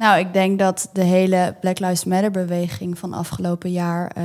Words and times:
Nou, 0.00 0.18
ik 0.18 0.32
denk 0.32 0.58
dat 0.58 0.88
de 0.92 1.02
hele 1.02 1.54
Black 1.60 1.78
Lives 1.78 2.04
Matter 2.04 2.30
beweging 2.30 2.98
van 2.98 3.12
afgelopen 3.12 3.70
jaar 3.70 4.12
uh, 4.18 4.24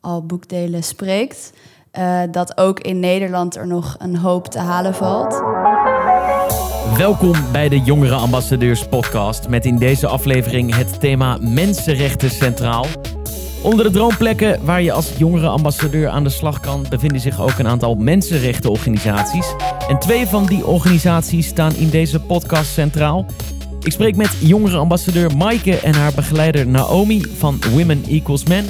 al 0.00 0.26
boekdelen 0.26 0.82
spreekt. 0.82 1.52
Uh, 1.98 2.20
dat 2.30 2.58
ook 2.58 2.80
in 2.80 3.00
Nederland 3.00 3.56
er 3.56 3.66
nog 3.66 3.96
een 3.98 4.16
hoop 4.16 4.46
te 4.46 4.58
halen 4.58 4.94
valt. 4.94 5.42
Welkom 6.96 7.52
bij 7.52 7.68
de 7.68 7.80
Jongere 7.80 8.14
Ambassadeurs 8.14 8.88
podcast 8.88 9.48
met 9.48 9.64
in 9.64 9.78
deze 9.78 10.06
aflevering 10.06 10.74
het 10.74 11.00
thema 11.00 11.38
mensenrechten 11.40 12.30
centraal. 12.30 12.86
Onder 13.62 13.84
de 13.84 13.90
droomplekken 13.90 14.64
waar 14.64 14.82
je 14.82 14.92
als 14.92 15.16
jongere 15.16 15.48
ambassadeur 15.48 16.08
aan 16.08 16.24
de 16.24 16.30
slag 16.30 16.60
kan, 16.60 16.86
bevinden 16.88 17.20
zich 17.20 17.40
ook 17.40 17.58
een 17.58 17.68
aantal 17.68 17.94
mensenrechtenorganisaties. 17.94 19.54
En 19.88 19.98
twee 19.98 20.26
van 20.26 20.46
die 20.46 20.66
organisaties 20.66 21.46
staan 21.46 21.74
in 21.74 21.90
deze 21.90 22.20
podcast 22.20 22.72
centraal. 22.72 23.26
Ik 23.86 23.92
spreek 23.92 24.16
met 24.16 24.38
jongere 24.40 24.76
ambassadeur 24.76 25.36
Maaike 25.36 25.80
en 25.80 25.94
haar 25.94 26.12
begeleider 26.14 26.66
Naomi 26.66 27.20
van 27.22 27.60
Women 27.70 28.04
Equals 28.04 28.44
Men. 28.44 28.64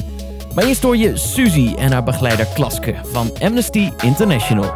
Maar 0.55 0.65
eerst 0.65 0.83
hoor 0.83 0.97
je 0.97 1.17
Suzy 1.17 1.75
en 1.75 1.93
haar 1.93 2.05
begeleider 2.05 2.47
Klaske 2.47 2.95
van 3.03 3.39
Amnesty 3.39 3.91
International. 4.03 4.75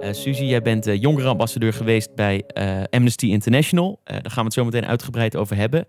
Uh, 0.00 0.12
Suzy, 0.12 0.44
jij 0.44 0.62
bent 0.62 0.86
uh, 0.86 1.00
jongere 1.00 1.28
ambassadeur 1.28 1.72
geweest 1.72 2.14
bij 2.14 2.42
uh, 2.58 2.82
Amnesty 2.90 3.26
International. 3.26 4.00
daar 4.04 4.22
gaan 4.22 4.34
we 4.36 4.42
het 4.42 4.52
zo 4.52 4.64
meteen 4.64 4.86
uitgebreid 4.86 5.36
over 5.36 5.56
hebben. 5.56 5.86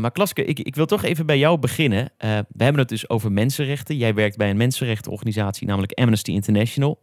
maar 0.00 0.12
Klaske, 0.12 0.44
ik, 0.44 0.58
ik, 0.58 0.74
wil 0.74 0.86
toch 0.86 1.02
even 1.02 1.26
bij 1.26 1.38
jou 1.38 1.58
beginnen. 1.58 2.12
we 2.18 2.64
hebben 2.64 2.78
het 2.80 2.88
dus 2.88 3.08
over 3.08 3.32
mensenrechten. 3.32 3.96
Jij 3.96 4.14
werkt 4.14 4.36
bij 4.36 4.50
een 4.50 4.56
mensenrechtenorganisatie, 4.56 5.66
namelijk 5.66 5.92
Amnesty 5.92 6.30
International. 6.30 7.00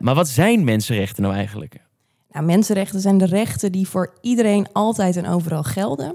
maar 0.00 0.14
wat 0.14 0.28
zijn 0.28 0.64
mensenrechten 0.64 1.22
nou 1.22 1.34
eigenlijk? 1.34 1.88
Nou, 2.30 2.44
mensenrechten 2.44 3.00
zijn 3.00 3.18
de 3.18 3.26
rechten 3.26 3.72
die 3.72 3.88
voor 3.88 4.14
iedereen 4.20 4.66
altijd 4.72 5.16
en 5.16 5.26
overal 5.26 5.62
gelden. 5.62 6.14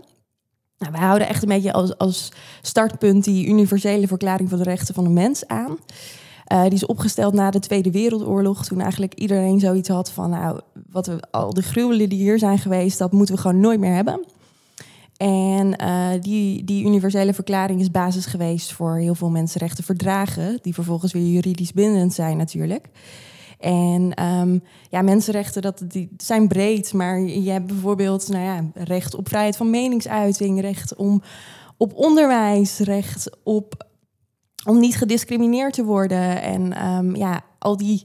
Nou, 0.77 0.91
wij 0.91 1.01
houden 1.01 1.27
echt 1.27 1.41
een 1.41 1.49
beetje 1.49 1.73
als, 1.73 1.97
als 1.97 2.31
startpunt 2.61 3.23
die 3.23 3.47
universele 3.47 4.07
verklaring 4.07 4.49
van 4.49 4.57
de 4.57 4.63
rechten 4.63 4.93
van 4.95 5.03
de 5.03 5.09
mens 5.09 5.47
aan. 5.47 5.77
Uh, 6.53 6.63
die 6.63 6.73
is 6.73 6.85
opgesteld 6.85 7.33
na 7.33 7.51
de 7.51 7.59
Tweede 7.59 7.91
Wereldoorlog, 7.91 8.65
toen 8.65 8.81
eigenlijk 8.81 9.13
iedereen 9.13 9.59
zoiets 9.59 9.89
had 9.89 10.11
van, 10.11 10.29
nou, 10.29 10.59
wat 10.91 11.07
we, 11.07 11.19
al 11.31 11.53
de 11.53 11.61
gruwelen 11.61 12.09
die 12.09 12.19
hier 12.19 12.39
zijn 12.39 12.57
geweest, 12.57 12.97
dat 12.97 13.11
moeten 13.11 13.35
we 13.35 13.41
gewoon 13.41 13.59
nooit 13.59 13.79
meer 13.79 13.93
hebben. 13.93 14.25
En 15.17 15.81
uh, 15.81 16.21
die, 16.21 16.63
die 16.63 16.85
universele 16.85 17.33
verklaring 17.33 17.79
is 17.79 17.91
basis 17.91 18.25
geweest 18.25 18.73
voor 18.73 18.97
heel 18.97 19.15
veel 19.15 19.29
mensenrechtenverdragen, 19.29 20.59
die 20.61 20.73
vervolgens 20.73 21.13
weer 21.13 21.27
juridisch 21.27 21.73
bindend 21.73 22.13
zijn 22.13 22.37
natuurlijk. 22.37 22.89
En 23.65 24.23
um, 24.23 24.63
ja, 24.89 25.01
mensenrechten 25.01 25.61
dat, 25.61 25.83
die 25.87 26.09
zijn 26.17 26.47
breed, 26.47 26.93
maar 26.93 27.19
je 27.19 27.51
hebt 27.51 27.67
bijvoorbeeld 27.67 28.27
nou 28.27 28.43
ja, 28.43 28.83
recht 28.83 29.15
op 29.15 29.27
vrijheid 29.27 29.57
van 29.57 29.69
meningsuiting, 29.69 30.61
recht 30.61 30.95
om, 30.95 31.21
op 31.77 31.93
onderwijs, 31.93 32.79
recht 32.79 33.29
op, 33.43 33.87
om 34.65 34.79
niet 34.79 34.95
gediscrimineerd 34.95 35.73
te 35.73 35.83
worden. 35.83 36.41
En 36.41 36.87
um, 36.87 37.15
ja, 37.15 37.41
al 37.59 37.77
die 37.77 38.03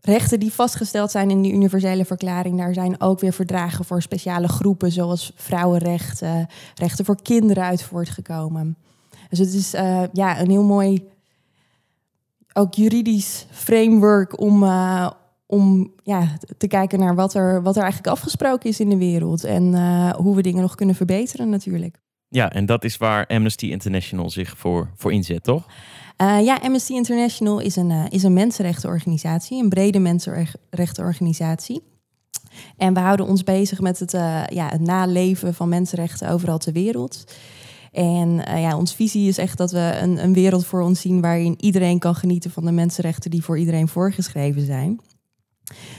rechten 0.00 0.40
die 0.40 0.52
vastgesteld 0.52 1.10
zijn 1.10 1.30
in 1.30 1.42
die 1.42 1.52
universele 1.52 2.04
verklaring, 2.04 2.58
daar 2.58 2.74
zijn 2.74 3.00
ook 3.00 3.20
weer 3.20 3.32
verdragen 3.32 3.84
voor 3.84 4.02
speciale 4.02 4.48
groepen, 4.48 4.92
zoals 4.92 5.32
vrouwenrechten, 5.34 6.46
rechten 6.74 7.04
voor 7.04 7.22
kinderen 7.22 7.64
uit 7.64 7.82
voortgekomen. 7.82 8.76
Dus 9.28 9.38
het 9.38 9.54
is 9.54 9.74
uh, 9.74 10.02
ja, 10.12 10.40
een 10.40 10.50
heel 10.50 10.64
mooi 10.64 11.12
ook 12.54 12.74
juridisch 12.74 13.46
framework 13.50 14.40
om, 14.40 14.62
uh, 14.62 15.10
om 15.46 15.92
ja, 16.02 16.36
te 16.58 16.66
kijken 16.66 16.98
naar 16.98 17.14
wat 17.14 17.34
er, 17.34 17.62
wat 17.62 17.76
er 17.76 17.82
eigenlijk 17.82 18.12
afgesproken 18.12 18.70
is 18.70 18.80
in 18.80 18.88
de 18.88 18.96
wereld. 18.96 19.44
En 19.44 19.72
uh, 19.72 20.10
hoe 20.10 20.36
we 20.36 20.42
dingen 20.42 20.62
nog 20.62 20.74
kunnen 20.74 20.94
verbeteren 20.94 21.48
natuurlijk. 21.48 21.96
Ja, 22.28 22.52
en 22.52 22.66
dat 22.66 22.84
is 22.84 22.96
waar 22.96 23.26
Amnesty 23.26 23.66
International 23.66 24.30
zich 24.30 24.58
voor, 24.58 24.90
voor 24.96 25.12
inzet, 25.12 25.42
toch? 25.42 25.66
Uh, 26.22 26.44
ja, 26.44 26.58
Amnesty 26.62 26.92
International 26.92 27.58
is 27.58 27.76
een, 27.76 27.90
is 28.10 28.22
een 28.22 28.32
mensenrechtenorganisatie, 28.32 29.62
een 29.62 29.68
brede 29.68 29.98
mensenrechtenorganisatie. 29.98 31.82
En 32.76 32.94
we 32.94 33.00
houden 33.00 33.26
ons 33.26 33.44
bezig 33.44 33.80
met 33.80 33.98
het, 33.98 34.10
ja, 34.48 34.68
het 34.68 34.80
naleven 34.80 35.54
van 35.54 35.68
mensenrechten 35.68 36.28
overal 36.28 36.58
ter 36.58 36.72
wereld. 36.72 37.24
En 37.94 38.28
uh, 38.28 38.60
ja, 38.60 38.76
onze 38.76 38.94
visie 38.94 39.28
is 39.28 39.38
echt 39.38 39.58
dat 39.58 39.70
we 39.70 39.98
een, 40.02 40.24
een 40.24 40.32
wereld 40.32 40.66
voor 40.66 40.80
ons 40.80 41.00
zien 41.00 41.20
waarin 41.20 41.54
iedereen 41.60 41.98
kan 41.98 42.14
genieten 42.14 42.50
van 42.50 42.64
de 42.64 42.72
mensenrechten 42.72 43.30
die 43.30 43.44
voor 43.44 43.58
iedereen 43.58 43.88
voorgeschreven 43.88 44.64
zijn. 44.64 45.00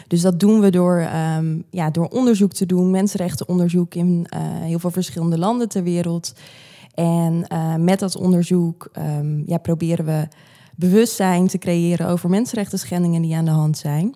Dus 0.08 0.22
dat 0.22 0.40
doen 0.40 0.60
we 0.60 0.70
door, 0.70 1.10
um, 1.38 1.64
ja, 1.70 1.90
door 1.90 2.08
onderzoek 2.08 2.54
te 2.54 2.66
doen, 2.66 2.92
mensenrechtenonderzoek 2.92 3.96
in 3.96 4.28
uh, 4.34 4.40
heel 4.42 4.80
veel 4.80 4.92
verschillende 4.92 5.38
landen 5.38 5.70
ter 5.70 5.84
wereld. 5.84 6.34
En 6.94 7.46
uh, 7.52 7.76
met 7.76 8.00
dat 8.00 8.18
onderzoek 8.18 8.90
um, 8.98 9.44
ja, 9.46 9.58
proberen 9.58 10.06
we 10.06 10.28
bewustzijn 10.76 11.48
te 11.48 11.58
creëren 11.58 12.08
over 12.08 12.30
mensenrechten 12.30 12.80
schendingen 12.80 13.22
die 13.22 13.36
aan 13.36 13.46
de 13.46 13.52
hand 13.52 13.78
zijn. 13.78 14.16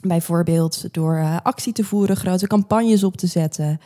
Bijvoorbeeld 0.00 0.88
door 0.90 1.40
actie 1.42 1.72
te 1.72 1.84
voeren, 1.84 2.16
grote 2.16 2.46
campagnes 2.46 3.04
op 3.04 3.16
te 3.16 3.26
zetten 3.26 3.80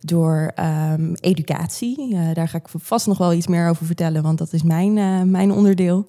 door 0.00 0.52
um, 0.92 1.14
educatie. 1.14 2.14
Uh, 2.14 2.32
daar 2.32 2.48
ga 2.48 2.58
ik 2.58 2.68
vast 2.68 3.06
nog 3.06 3.18
wel 3.18 3.32
iets 3.32 3.46
meer 3.46 3.68
over 3.68 3.86
vertellen, 3.86 4.22
want 4.22 4.38
dat 4.38 4.52
is 4.52 4.62
mijn, 4.62 4.96
uh, 4.96 5.22
mijn 5.22 5.52
onderdeel. 5.52 6.08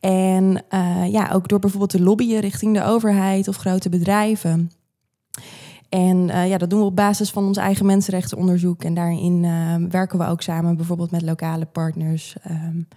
En 0.00 0.64
uh, 0.70 1.12
ja, 1.12 1.30
ook 1.32 1.48
door 1.48 1.58
bijvoorbeeld 1.58 1.90
te 1.90 2.02
lobbyen 2.02 2.40
richting 2.40 2.74
de 2.74 2.84
overheid 2.84 3.48
of 3.48 3.56
grote 3.56 3.88
bedrijven. 3.88 4.70
En 5.88 6.26
ja, 6.26 6.58
dat 6.58 6.70
doen 6.70 6.78
we 6.78 6.84
op 6.84 6.96
basis 6.96 7.30
van 7.30 7.44
ons 7.44 7.56
eigen 7.56 7.86
mensenrechtenonderzoek. 7.86 8.84
En 8.84 8.94
daarin 8.94 9.40
werken 9.90 10.18
we 10.18 10.26
ook 10.26 10.42
samen 10.42 10.76
bijvoorbeeld 10.76 11.10
met 11.10 11.22
lokale 11.22 11.64
partners. 11.66 12.36
Um, 12.50 12.88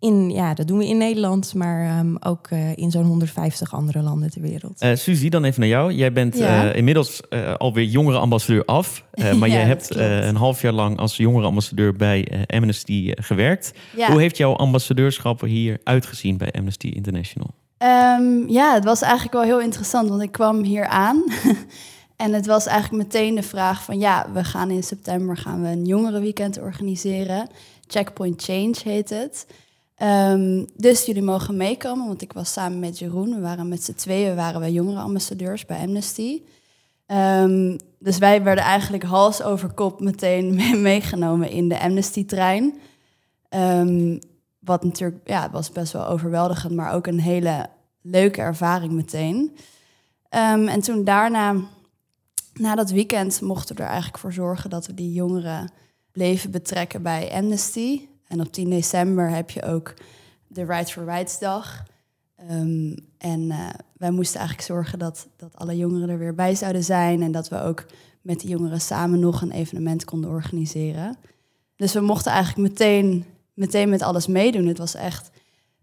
in, 0.00 0.30
ja, 0.30 0.54
dat 0.54 0.68
doen 0.68 0.78
we 0.78 0.86
in 0.86 0.98
Nederland, 0.98 1.54
maar 1.54 1.98
um, 1.98 2.16
ook 2.20 2.50
uh, 2.50 2.76
in 2.76 2.90
zo'n 2.90 3.04
150 3.04 3.74
andere 3.74 4.02
landen 4.02 4.30
ter 4.30 4.40
wereld. 4.40 4.82
Uh, 4.82 4.94
Suzy, 4.94 5.28
dan 5.28 5.44
even 5.44 5.60
naar 5.60 5.68
jou. 5.68 5.92
Jij 5.92 6.12
bent 6.12 6.38
ja. 6.38 6.64
uh, 6.64 6.76
inmiddels 6.76 7.20
alweer 7.56 7.84
jongere 7.84 8.18
ambassadeur 8.18 8.64
af. 8.64 9.04
maar 9.38 9.48
ja, 9.48 9.54
jij 9.54 9.64
hebt 9.64 9.94
een 9.94 10.36
half 10.36 10.62
jaar 10.62 10.72
lang 10.72 10.98
als 10.98 11.16
jongere 11.16 11.46
ambassadeur 11.46 11.96
bij 11.96 12.46
Amnesty 12.46 13.12
gewerkt. 13.14 13.72
Ja. 13.96 14.10
Hoe 14.10 14.20
heeft 14.20 14.36
jouw 14.36 14.52
ambassadeurschap 14.52 15.40
hier 15.40 15.80
uitgezien 15.84 16.36
bij 16.36 16.52
Amnesty 16.52 16.86
International? 16.86 17.50
Um, 17.78 18.48
ja, 18.48 18.74
het 18.74 18.84
was 18.84 19.02
eigenlijk 19.02 19.32
wel 19.32 19.42
heel 19.42 19.60
interessant, 19.60 20.08
want 20.08 20.22
ik 20.22 20.32
kwam 20.32 20.62
hier 20.62 20.86
aan. 20.86 21.24
en 22.16 22.32
het 22.32 22.46
was 22.46 22.66
eigenlijk 22.66 23.02
meteen 23.02 23.34
de 23.34 23.42
vraag 23.42 23.84
van... 23.84 23.98
ja, 23.98 24.26
we 24.32 24.44
gaan 24.44 24.70
in 24.70 24.82
september 24.82 25.36
gaan 25.36 25.62
we 25.62 25.68
een 25.68 25.84
jongerenweekend 25.84 26.60
organiseren. 26.60 27.48
Checkpoint 27.86 28.42
Change 28.42 28.74
heet 28.84 29.10
het... 29.10 29.46
Um, 30.02 30.66
dus 30.76 31.04
jullie 31.04 31.22
mogen 31.22 31.56
meekomen, 31.56 32.06
want 32.06 32.22
ik 32.22 32.32
was 32.32 32.52
samen 32.52 32.78
met 32.78 32.98
Jeroen. 32.98 33.34
We 33.34 33.40
waren 33.40 33.68
met 33.68 33.84
z'n 33.84 33.94
tweeën, 33.94 34.36
waren 34.36 34.60
wij 34.60 34.72
jongerenambassadeurs 34.72 35.66
bij 35.66 35.78
Amnesty. 35.78 36.42
Um, 37.06 37.76
dus 37.98 38.18
wij 38.18 38.42
werden 38.42 38.64
eigenlijk 38.64 39.02
hals 39.02 39.42
over 39.42 39.72
kop 39.72 40.00
meteen 40.00 40.54
meegenomen 40.82 41.50
in 41.50 41.68
de 41.68 41.80
Amnesty-trein. 41.80 42.80
Um, 43.50 44.18
wat 44.58 44.84
natuurlijk, 44.84 45.20
ja, 45.24 45.50
was 45.50 45.72
best 45.72 45.92
wel 45.92 46.06
overweldigend, 46.06 46.74
maar 46.74 46.92
ook 46.92 47.06
een 47.06 47.20
hele 47.20 47.66
leuke 48.02 48.40
ervaring 48.40 48.92
meteen. 48.92 49.56
en 50.28 50.80
toen 50.80 51.04
daarna, 51.04 51.54
na 52.54 52.74
dat 52.74 52.90
weekend, 52.90 53.40
mochten 53.40 53.76
we 53.76 53.82
er 53.82 53.88
eigenlijk 53.88 54.18
voor 54.18 54.32
zorgen 54.32 54.70
dat 54.70 54.86
we 54.86 54.94
die 54.94 55.12
jongeren 55.12 55.70
bleven 56.12 56.50
betrekken 56.50 57.02
bij 57.02 57.30
Amnesty. 57.32 58.00
En 58.28 58.40
op 58.40 58.52
10 58.52 58.70
december 58.70 59.30
heb 59.30 59.50
je 59.50 59.62
ook 59.62 59.94
de 60.46 60.64
Rights 60.64 60.92
for 60.92 61.04
Rights 61.04 61.38
dag. 61.38 61.84
Um, 62.50 62.94
en 63.18 63.40
uh, 63.40 63.68
wij 63.96 64.10
moesten 64.10 64.38
eigenlijk 64.38 64.68
zorgen 64.68 64.98
dat, 64.98 65.28
dat 65.36 65.56
alle 65.56 65.76
jongeren 65.76 66.08
er 66.08 66.18
weer 66.18 66.34
bij 66.34 66.54
zouden 66.54 66.84
zijn. 66.84 67.22
En 67.22 67.32
dat 67.32 67.48
we 67.48 67.62
ook 67.62 67.86
met 68.22 68.40
de 68.40 68.48
jongeren 68.48 68.80
samen 68.80 69.20
nog 69.20 69.42
een 69.42 69.50
evenement 69.50 70.04
konden 70.04 70.30
organiseren. 70.30 71.16
Dus 71.76 71.92
we 71.92 72.00
mochten 72.00 72.32
eigenlijk 72.32 72.68
meteen, 72.68 73.24
meteen 73.54 73.88
met 73.88 74.02
alles 74.02 74.26
meedoen. 74.26 74.66
Het 74.66 74.78
was 74.78 74.94
echt 74.94 75.30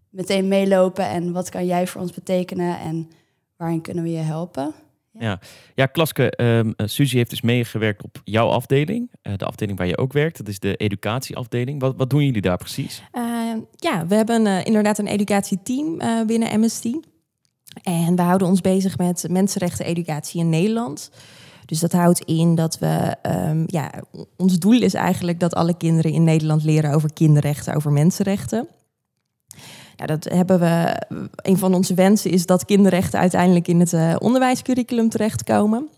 meteen 0.10 0.48
meelopen 0.48 1.08
en 1.08 1.32
wat 1.32 1.50
kan 1.50 1.66
jij 1.66 1.88
voor 1.88 2.02
ons 2.02 2.14
betekenen 2.14 2.80
en 2.80 3.10
waarin 3.58 3.82
kunnen 3.82 4.04
we 4.04 4.12
je 4.12 4.18
helpen. 4.18 4.74
Ja, 5.20 5.40
ja 5.76 5.86
Klaske, 5.86 6.34
um, 6.42 6.74
Suzy 6.78 7.16
heeft 7.16 7.30
dus 7.30 7.42
meegewerkt 7.42 8.04
op 8.04 8.22
jouw 8.24 8.50
afdeling. 8.50 9.12
Uh, 9.24 9.34
de 9.38 9.46
afdeling 9.46 9.78
waar 9.78 9.88
je 9.88 9.98
ook 9.98 10.14
werkt. 10.14 10.38
Dat 10.38 10.48
is 10.48 10.60
de 10.60 10.76
educatieafdeling. 10.76 11.82
Wat, 11.82 11.94
wat 11.98 12.10
doen 12.10 12.26
jullie 12.26 12.42
daar 12.42 12.58
precies? 12.58 13.04
Uh, 13.14 13.22
ja, 13.76 14.08
we 14.08 14.16
hebben 14.16 14.46
uh, 14.46 14.66
inderdaad 14.66 14.98
een 14.98 15.08
educatieteam 15.08 15.98
binnen 16.28 16.60
MST. 16.60 16.86
En 17.84 18.16
we 18.16 18.22
houden 18.22 18.48
ons 18.48 18.62
bezig 18.62 18.98
met 18.98 19.26
mensenrechten 19.30 19.86
educatie 19.86 20.40
in 20.40 20.50
Nederland. 20.50 21.12
Dus 21.66 21.80
dat 21.80 21.92
houdt 21.92 22.20
in 22.20 22.56
dat 22.56 22.80
we, 22.80 23.16
um, 23.24 23.64
ja, 23.68 23.92
ons 24.38 24.60
doel 24.60 24.82
is 24.82 24.94
eigenlijk 24.94 25.40
dat 25.40 25.56
alle 25.56 25.78
kinderen 25.78 26.12
in 26.12 26.24
Nederland 26.24 26.64
leren 26.64 26.94
over 26.94 27.14
kinderrechten, 27.14 27.76
over 27.76 27.92
mensenrechten. 27.92 28.68
Nou, 29.98 30.08
dat 30.08 30.24
hebben 30.24 30.60
we. 30.60 31.02
Een 31.36 31.58
van 31.58 31.74
onze 31.74 31.94
wensen 31.94 32.32
is 32.32 32.46
dat 32.46 32.66
kinderrechten 32.66 33.20
uiteindelijk 33.20 33.68
in 33.68 33.80
het 33.80 33.94
uh, 33.94 34.16
onderwijscurriculum 34.20 35.10
terechtkomen. 35.10 35.90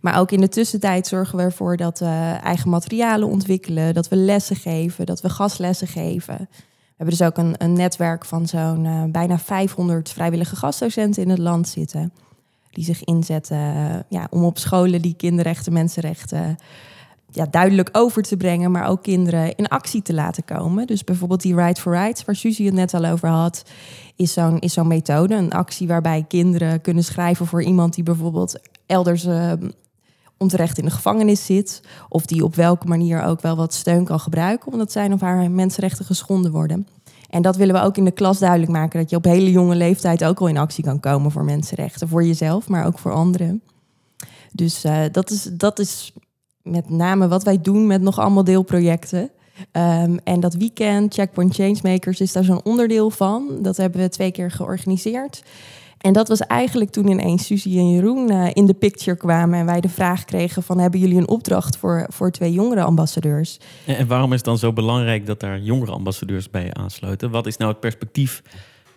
Maar 0.00 0.20
ook 0.20 0.30
in 0.30 0.40
de 0.40 0.48
tussentijd 0.48 1.06
zorgen 1.06 1.36
we 1.36 1.42
ervoor 1.42 1.76
dat 1.76 1.98
we 1.98 2.38
eigen 2.42 2.70
materialen 2.70 3.28
ontwikkelen, 3.28 3.94
dat 3.94 4.08
we 4.08 4.16
lessen 4.16 4.56
geven, 4.56 5.06
dat 5.06 5.20
we 5.20 5.30
gastlessen 5.30 5.86
geven. 5.86 6.36
We 6.38 7.04
hebben 7.04 7.18
dus 7.18 7.26
ook 7.26 7.38
een, 7.38 7.54
een 7.58 7.72
netwerk 7.72 8.24
van 8.24 8.46
zo'n 8.46 8.84
uh, 8.84 9.04
bijna 9.04 9.38
500 9.38 10.10
vrijwillige 10.10 10.56
gastdocenten 10.56 11.22
in 11.22 11.30
het 11.30 11.38
land 11.38 11.68
zitten. 11.68 12.12
Die 12.70 12.84
zich 12.84 13.04
inzetten 13.04 13.56
uh, 13.56 13.94
ja, 14.08 14.26
om 14.30 14.44
op 14.44 14.58
scholen 14.58 15.02
die 15.02 15.14
kinderrechten, 15.14 15.72
mensenrechten 15.72 16.56
ja, 17.30 17.46
duidelijk 17.50 17.88
over 17.92 18.22
te 18.22 18.36
brengen, 18.36 18.70
maar 18.70 18.88
ook 18.88 19.02
kinderen 19.02 19.56
in 19.56 19.68
actie 19.68 20.02
te 20.02 20.14
laten 20.14 20.44
komen. 20.44 20.86
Dus 20.86 21.04
bijvoorbeeld 21.04 21.42
die 21.42 21.54
Right 21.54 21.80
for 21.80 21.92
Rights, 21.92 22.24
waar 22.24 22.36
Suzy 22.36 22.64
het 22.64 22.74
net 22.74 22.94
al 22.94 23.04
over 23.04 23.28
had, 23.28 23.62
is 24.16 24.32
zo'n 24.32 24.58
is 24.58 24.72
zo'n 24.72 24.86
methode. 24.86 25.34
Een 25.34 25.52
actie 25.52 25.86
waarbij 25.86 26.24
kinderen 26.28 26.80
kunnen 26.80 27.04
schrijven 27.04 27.46
voor 27.46 27.62
iemand 27.62 27.94
die 27.94 28.04
bijvoorbeeld 28.04 28.60
elders 28.86 29.24
uh, 29.24 29.52
onterecht 30.36 30.78
in 30.78 30.84
de 30.84 30.90
gevangenis 30.90 31.46
zit. 31.46 31.82
Of 32.08 32.26
die 32.26 32.44
op 32.44 32.54
welke 32.54 32.86
manier 32.86 33.22
ook 33.22 33.40
wel 33.40 33.56
wat 33.56 33.74
steun 33.74 34.04
kan 34.04 34.20
gebruiken, 34.20 34.72
omdat 34.72 34.92
zijn 34.92 35.12
of 35.12 35.20
haar 35.20 35.50
mensenrechten 35.50 36.04
geschonden 36.04 36.52
worden. 36.52 36.86
En 37.30 37.42
dat 37.42 37.56
willen 37.56 37.74
we 37.74 37.80
ook 37.80 37.96
in 37.96 38.04
de 38.04 38.10
klas 38.10 38.38
duidelijk 38.38 38.72
maken. 38.72 39.00
Dat 39.00 39.10
je 39.10 39.16
op 39.16 39.24
hele 39.24 39.50
jonge 39.50 39.74
leeftijd 39.74 40.24
ook 40.24 40.40
al 40.40 40.48
in 40.48 40.58
actie 40.58 40.84
kan 40.84 41.00
komen 41.00 41.30
voor 41.30 41.44
mensenrechten. 41.44 42.08
Voor 42.08 42.24
jezelf, 42.24 42.68
maar 42.68 42.86
ook 42.86 42.98
voor 42.98 43.12
anderen. 43.12 43.62
Dus 44.52 44.84
uh, 44.84 45.00
dat, 45.12 45.30
is, 45.30 45.42
dat 45.42 45.78
is 45.78 46.12
met 46.70 46.90
name 46.90 47.28
wat 47.28 47.42
wij 47.42 47.60
doen 47.60 47.86
met 47.86 48.00
nog 48.00 48.18
allemaal 48.18 48.44
deelprojecten. 48.44 49.30
Um, 49.72 50.18
en 50.24 50.40
dat 50.40 50.54
weekend, 50.54 51.14
Checkpoint 51.14 51.54
Changemakers, 51.54 52.20
is 52.20 52.32
daar 52.32 52.44
zo'n 52.44 52.64
onderdeel 52.64 53.10
van. 53.10 53.58
Dat 53.62 53.76
hebben 53.76 54.00
we 54.00 54.08
twee 54.08 54.30
keer 54.30 54.50
georganiseerd. 54.50 55.42
En 55.98 56.12
dat 56.12 56.28
was 56.28 56.40
eigenlijk 56.40 56.90
toen 56.90 57.08
ineens 57.08 57.46
Suzie 57.46 57.78
en 57.78 57.90
Jeroen 57.90 58.32
uh, 58.32 58.46
in 58.52 58.66
de 58.66 58.74
picture 58.74 59.16
kwamen... 59.16 59.58
en 59.58 59.66
wij 59.66 59.80
de 59.80 59.88
vraag 59.88 60.24
kregen 60.24 60.62
van... 60.62 60.78
hebben 60.78 61.00
jullie 61.00 61.16
een 61.16 61.28
opdracht 61.28 61.76
voor, 61.76 62.06
voor 62.08 62.30
twee 62.30 62.52
jongere 62.52 62.82
ambassadeurs? 62.82 63.60
En, 63.86 63.96
en 63.96 64.06
waarom 64.06 64.30
is 64.30 64.36
het 64.36 64.44
dan 64.44 64.58
zo 64.58 64.72
belangrijk 64.72 65.26
dat 65.26 65.40
daar 65.40 65.60
jongere 65.60 65.92
ambassadeurs 65.92 66.50
bij 66.50 66.74
aansluiten? 66.74 67.30
Wat 67.30 67.46
is 67.46 67.56
nou 67.56 67.70
het 67.70 67.80
perspectief 67.80 68.42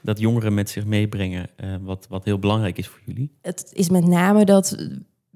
dat 0.01 0.19
jongeren 0.19 0.53
met 0.53 0.69
zich 0.69 0.85
meebrengen... 0.85 1.49
Uh, 1.63 1.75
wat, 1.81 2.05
wat 2.09 2.25
heel 2.25 2.39
belangrijk 2.39 2.77
is 2.77 2.87
voor 2.87 2.99
jullie? 3.05 3.31
Het 3.41 3.71
is 3.73 3.89
met 3.89 4.07
name 4.07 4.45
dat 4.45 4.77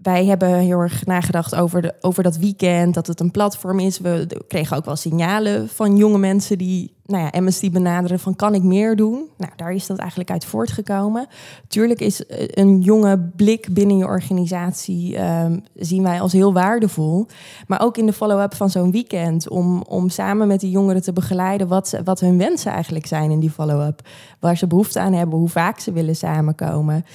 wij 0.05 0.25
hebben 0.25 0.53
heel 0.53 0.79
erg 0.79 1.05
nagedacht 1.05 1.55
over, 1.55 1.81
de, 1.81 1.93
over 2.01 2.23
dat 2.23 2.37
weekend, 2.37 2.93
dat 2.93 3.07
het 3.07 3.19
een 3.19 3.31
platform 3.31 3.79
is. 3.79 3.99
We 3.99 4.27
kregen 4.47 4.77
ook 4.77 4.85
wel 4.85 4.95
signalen 4.95 5.69
van 5.69 5.97
jonge 5.97 6.17
mensen 6.17 6.57
die 6.57 6.93
nou 7.05 7.23
ja, 7.23 7.29
Amnesty 7.29 7.71
benaderen 7.71 8.19
van 8.19 8.35
kan 8.35 8.53
ik 8.53 8.63
meer 8.63 8.95
doen? 8.95 9.23
Nou, 9.37 9.51
daar 9.55 9.73
is 9.73 9.87
dat 9.87 9.97
eigenlijk 9.97 10.31
uit 10.31 10.45
voortgekomen. 10.45 11.27
Tuurlijk 11.67 11.99
is 11.99 12.25
eh, 12.25 12.47
een 12.49 12.81
jonge 12.81 13.19
blik 13.35 13.67
binnen 13.73 13.97
je 13.97 14.05
organisatie 14.05 15.23
um, 15.23 15.63
zien 15.75 16.03
wij 16.03 16.21
als 16.21 16.33
heel 16.33 16.53
waardevol. 16.53 17.27
Maar 17.67 17.81
ook 17.81 17.97
in 17.97 18.05
de 18.05 18.13
follow-up 18.13 18.55
van 18.55 18.69
zo'n 18.69 18.91
weekend 18.91 19.49
om, 19.49 19.81
om 19.81 20.09
samen 20.09 20.47
met 20.47 20.59
die 20.59 20.71
jongeren 20.71 21.01
te 21.01 21.13
begeleiden 21.13 21.67
wat, 21.67 21.99
wat 22.03 22.19
hun 22.19 22.37
wensen 22.37 22.71
eigenlijk 22.71 23.05
zijn 23.05 23.31
in 23.31 23.39
die 23.39 23.51
follow-up. 23.51 24.01
Waar 24.39 24.57
ze 24.57 24.67
behoefte 24.67 24.99
aan 24.99 25.13
hebben, 25.13 25.39
hoe 25.39 25.49
vaak 25.49 25.79
ze 25.79 25.91
willen 25.91 26.15
samenkomen. 26.15 27.05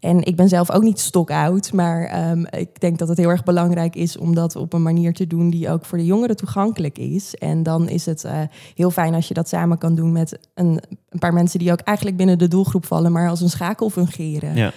En 0.00 0.22
ik 0.22 0.36
ben 0.36 0.48
zelf 0.48 0.70
ook 0.70 0.82
niet 0.82 1.00
stokoud, 1.00 1.72
maar 1.72 2.30
um, 2.30 2.46
ik 2.50 2.80
denk 2.80 2.98
dat 2.98 3.08
het 3.08 3.18
heel 3.18 3.28
erg 3.28 3.42
belangrijk 3.42 3.94
is 3.94 4.16
om 4.16 4.34
dat 4.34 4.56
op 4.56 4.72
een 4.72 4.82
manier 4.82 5.14
te 5.14 5.26
doen 5.26 5.50
die 5.50 5.70
ook 5.70 5.84
voor 5.84 5.98
de 5.98 6.04
jongeren 6.04 6.36
toegankelijk 6.36 6.98
is. 6.98 7.34
En 7.34 7.62
dan 7.62 7.88
is 7.88 8.06
het 8.06 8.24
uh, 8.24 8.40
heel 8.74 8.90
fijn 8.90 9.14
als 9.14 9.28
je 9.28 9.34
dat 9.34 9.48
samen 9.48 9.78
kan 9.78 9.94
doen 9.94 10.12
met 10.12 10.38
een, 10.54 10.82
een, 11.08 11.18
paar 11.18 11.32
mensen 11.32 11.58
die 11.58 11.72
ook 11.72 11.80
eigenlijk 11.80 12.16
binnen 12.16 12.38
de 12.38 12.48
doelgroep 12.48 12.86
vallen, 12.86 13.12
maar 13.12 13.28
als 13.28 13.40
een 13.40 13.50
schakel 13.50 13.90
fungeren. 13.90 14.54
Ja. 14.54 14.72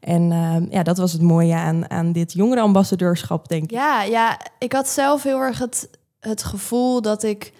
En 0.00 0.30
uh, 0.30 0.56
ja, 0.70 0.82
dat 0.82 0.98
was 0.98 1.12
het 1.12 1.22
mooie 1.22 1.54
aan, 1.54 1.90
aan 1.90 2.12
dit 2.12 2.32
jongerenambassadeurschap, 2.32 3.48
denk 3.48 3.62
ik. 3.62 3.70
Ja, 3.70 4.02
ja, 4.02 4.40
ik 4.58 4.72
had 4.72 4.88
zelf 4.88 5.22
heel 5.22 5.40
erg 5.40 5.58
het, 5.58 5.90
het 6.20 6.42
gevoel 6.42 7.02
dat 7.02 7.22
ik 7.22 7.52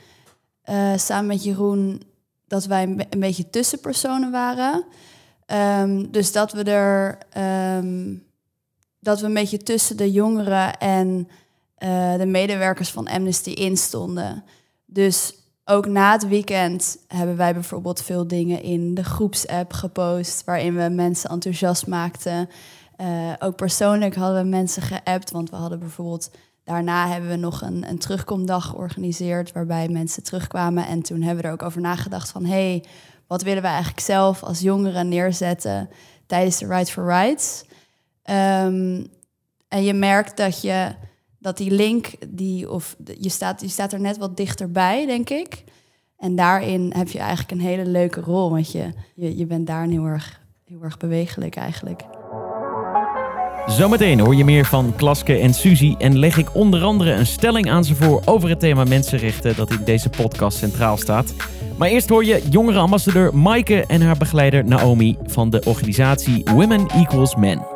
uh, 0.70 0.96
samen 0.96 1.26
met 1.26 1.44
Jeroen, 1.44 2.02
dat 2.46 2.64
wij 2.64 3.06
een 3.10 3.20
beetje 3.20 3.50
tussenpersonen 3.50 4.31
waren. 4.31 4.84
Um, 5.46 6.11
dus 6.11 6.32
dat 6.32 6.52
we 6.52 6.62
er 6.62 7.19
um, 7.79 8.23
dat 9.00 9.20
we 9.20 9.26
een 9.26 9.35
beetje 9.35 9.58
tussen 9.58 9.96
de 9.96 10.12
jongeren 10.12 10.79
en 10.79 11.29
uh, 11.79 12.14
de 12.14 12.26
medewerkers 12.26 12.91
van 12.91 13.08
Amnesty 13.08 13.50
instonden. 13.50 14.44
Dus 14.87 15.35
ook 15.64 15.87
na 15.87 16.12
het 16.12 16.29
weekend 16.29 16.99
hebben 17.08 17.37
wij 17.37 17.55
bijvoorbeeld 17.55 18.02
veel 18.02 18.26
dingen 18.26 18.62
in 18.62 18.94
de 18.94 19.05
groepsapp 19.05 19.73
gepost, 19.73 20.44
waarin 20.44 20.76
we 20.76 20.88
mensen 20.88 21.31
enthousiast 21.31 21.87
maakten. 21.87 22.49
Uh, 23.00 23.32
ook 23.38 23.56
persoonlijk 23.56 24.14
hadden 24.14 24.43
we 24.43 24.49
mensen 24.49 24.82
geappt, 24.82 25.31
want 25.31 25.50
we 25.50 25.56
hadden 25.56 25.79
bijvoorbeeld 25.79 26.31
daarna 26.64 27.08
hebben 27.08 27.31
we 27.31 27.37
nog 27.37 27.62
een, 27.62 27.88
een 27.88 27.99
terugkomdag 27.99 28.67
georganiseerd, 28.67 29.52
waarbij 29.52 29.88
mensen 29.88 30.23
terugkwamen. 30.23 30.87
En 30.87 31.02
toen 31.02 31.23
hebben 31.23 31.43
we 31.43 31.49
er 31.49 31.55
ook 31.55 31.62
over 31.62 31.81
nagedacht 31.81 32.29
van, 32.31 32.44
hey, 32.44 32.85
wat 33.26 33.42
willen 33.42 33.62
we 33.62 33.68
eigenlijk 33.68 34.00
zelf 34.00 34.42
als 34.42 34.60
jongeren 34.60 35.08
neerzetten 35.08 35.90
tijdens 36.26 36.58
de 36.58 36.66
Ride 36.66 36.90
for 36.90 37.04
Rights. 37.04 37.64
Um, 38.30 39.06
en 39.68 39.84
je 39.84 39.94
merkt 39.94 40.36
dat 40.36 40.62
je 40.62 40.94
dat 41.38 41.56
die 41.56 41.70
link, 41.70 42.10
die, 42.28 42.70
of 42.70 42.96
je 43.18 43.28
staat, 43.28 43.60
je 43.60 43.68
staat 43.68 43.92
er 43.92 44.00
net 44.00 44.18
wat 44.18 44.36
dichterbij, 44.36 45.06
denk 45.06 45.30
ik. 45.30 45.64
En 46.18 46.36
daarin 46.36 46.92
heb 46.96 47.08
je 47.08 47.18
eigenlijk 47.18 47.50
een 47.50 47.66
hele 47.66 47.86
leuke 47.86 48.20
rol, 48.20 48.50
want 48.50 48.72
je, 48.72 48.92
je, 49.14 49.36
je 49.36 49.46
bent 49.46 49.66
daar 49.66 49.86
heel 49.86 50.04
erg, 50.04 50.40
heel 50.64 50.82
erg 50.82 50.96
bewegelijk 50.96 51.56
eigenlijk. 51.56 52.02
Zometeen 53.66 54.20
hoor 54.20 54.34
je 54.34 54.44
meer 54.44 54.64
van 54.64 54.92
Klaske 54.96 55.38
en 55.38 55.54
Suzy 55.54 55.94
en 55.98 56.18
leg 56.18 56.36
ik 56.36 56.54
onder 56.54 56.82
andere 56.82 57.12
een 57.12 57.26
stelling 57.26 57.70
aan 57.70 57.84
ze 57.84 57.94
voor 57.94 58.22
over 58.24 58.48
het 58.48 58.60
thema 58.60 58.84
mensenrechten 58.84 59.56
dat 59.56 59.70
in 59.70 59.84
deze 59.84 60.08
podcast 60.08 60.58
centraal 60.58 60.96
staat. 60.96 61.34
Maar 61.78 61.88
eerst 61.88 62.08
hoor 62.08 62.24
je 62.24 62.48
jongere 62.50 62.78
ambassadeur 62.78 63.36
Maaike 63.36 63.86
en 63.86 64.00
haar 64.00 64.16
begeleider 64.16 64.64
Naomi 64.64 65.16
van 65.22 65.50
de 65.50 65.62
organisatie 65.64 66.44
Women 66.44 66.86
Equals 66.88 67.36
Men. 67.36 67.66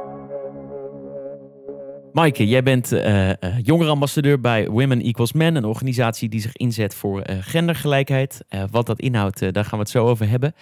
Maaike, 2.12 2.46
jij 2.46 2.62
bent 2.62 2.92
uh, 2.92 3.28
uh, 3.28 3.88
ambassadeur 3.88 4.40
bij 4.40 4.68
Women 4.68 5.00
Equals 5.00 5.32
Men, 5.32 5.54
een 5.54 5.64
organisatie 5.64 6.28
die 6.28 6.40
zich 6.40 6.56
inzet 6.56 6.94
voor 6.94 7.18
uh, 7.30 7.36
gendergelijkheid. 7.40 8.44
wat 8.70 8.86
dat 8.86 9.00
inhoudt, 9.00 9.52
daar 9.52 9.64
gaan 9.64 9.78
we 9.78 9.84
het 9.84 9.88
zo 9.88 10.06
over 10.06 10.28
hebben. 10.28 10.54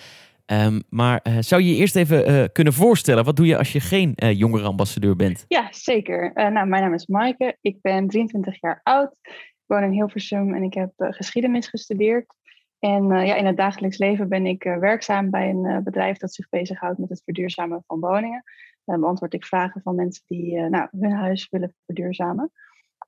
Um, 0.47 0.83
maar 0.89 1.23
zou 1.41 1.63
je 1.63 1.71
je 1.71 1.77
eerst 1.77 1.97
even 1.97 2.53
kunnen 2.53 2.73
voorstellen, 2.73 3.25
wat 3.25 3.37
doe 3.37 3.47
je 3.47 3.59
als 3.59 3.73
je 3.73 3.81
geen 3.81 4.15
jongerenambassadeur 4.17 5.17
bent? 5.17 5.45
Ja, 5.49 5.69
zeker. 5.71 6.31
nou, 6.35 6.67
mijn 6.67 6.83
naam 6.83 6.95
is 6.95 7.07
Maaike, 7.07 7.57
ik 7.61 7.77
ben 7.81 8.09
23 8.09 8.61
jaar 8.61 8.81
oud, 8.83 9.19
ik 9.23 9.65
woon 9.67 9.83
in 9.83 9.91
Hilversum 9.91 10.55
en 10.55 10.63
ik 10.63 10.75
heb 10.75 10.91
geschiedenis 10.97 11.69
gestudeerd. 11.69 12.35
En 12.79 13.09
ja, 13.09 13.35
in 13.35 13.47
het 13.47 13.57
dagelijks 13.57 13.99
leven 13.99 14.29
ben 14.29 14.47
ik 14.47 14.63
werkzaam 14.63 15.31
bij 15.31 15.49
een 15.49 15.83
bedrijf 15.85 16.19
dat 16.19 16.35
zich 16.35 16.49
bezighoudt 16.49 16.99
met 16.99 17.09
het 17.09 17.23
verduurzamen 17.25 17.83
van 17.87 18.01
woningen. 18.01 18.43
Dan 18.85 19.01
beantwoord 19.01 19.35
ik 19.35 19.45
vragen 19.45 19.81
van 19.83 19.95
mensen 19.95 20.23
die 20.27 20.59
nou, 20.61 20.89
hun 20.91 21.13
huis 21.13 21.49
willen 21.51 21.75
verduurzamen. 21.87 22.53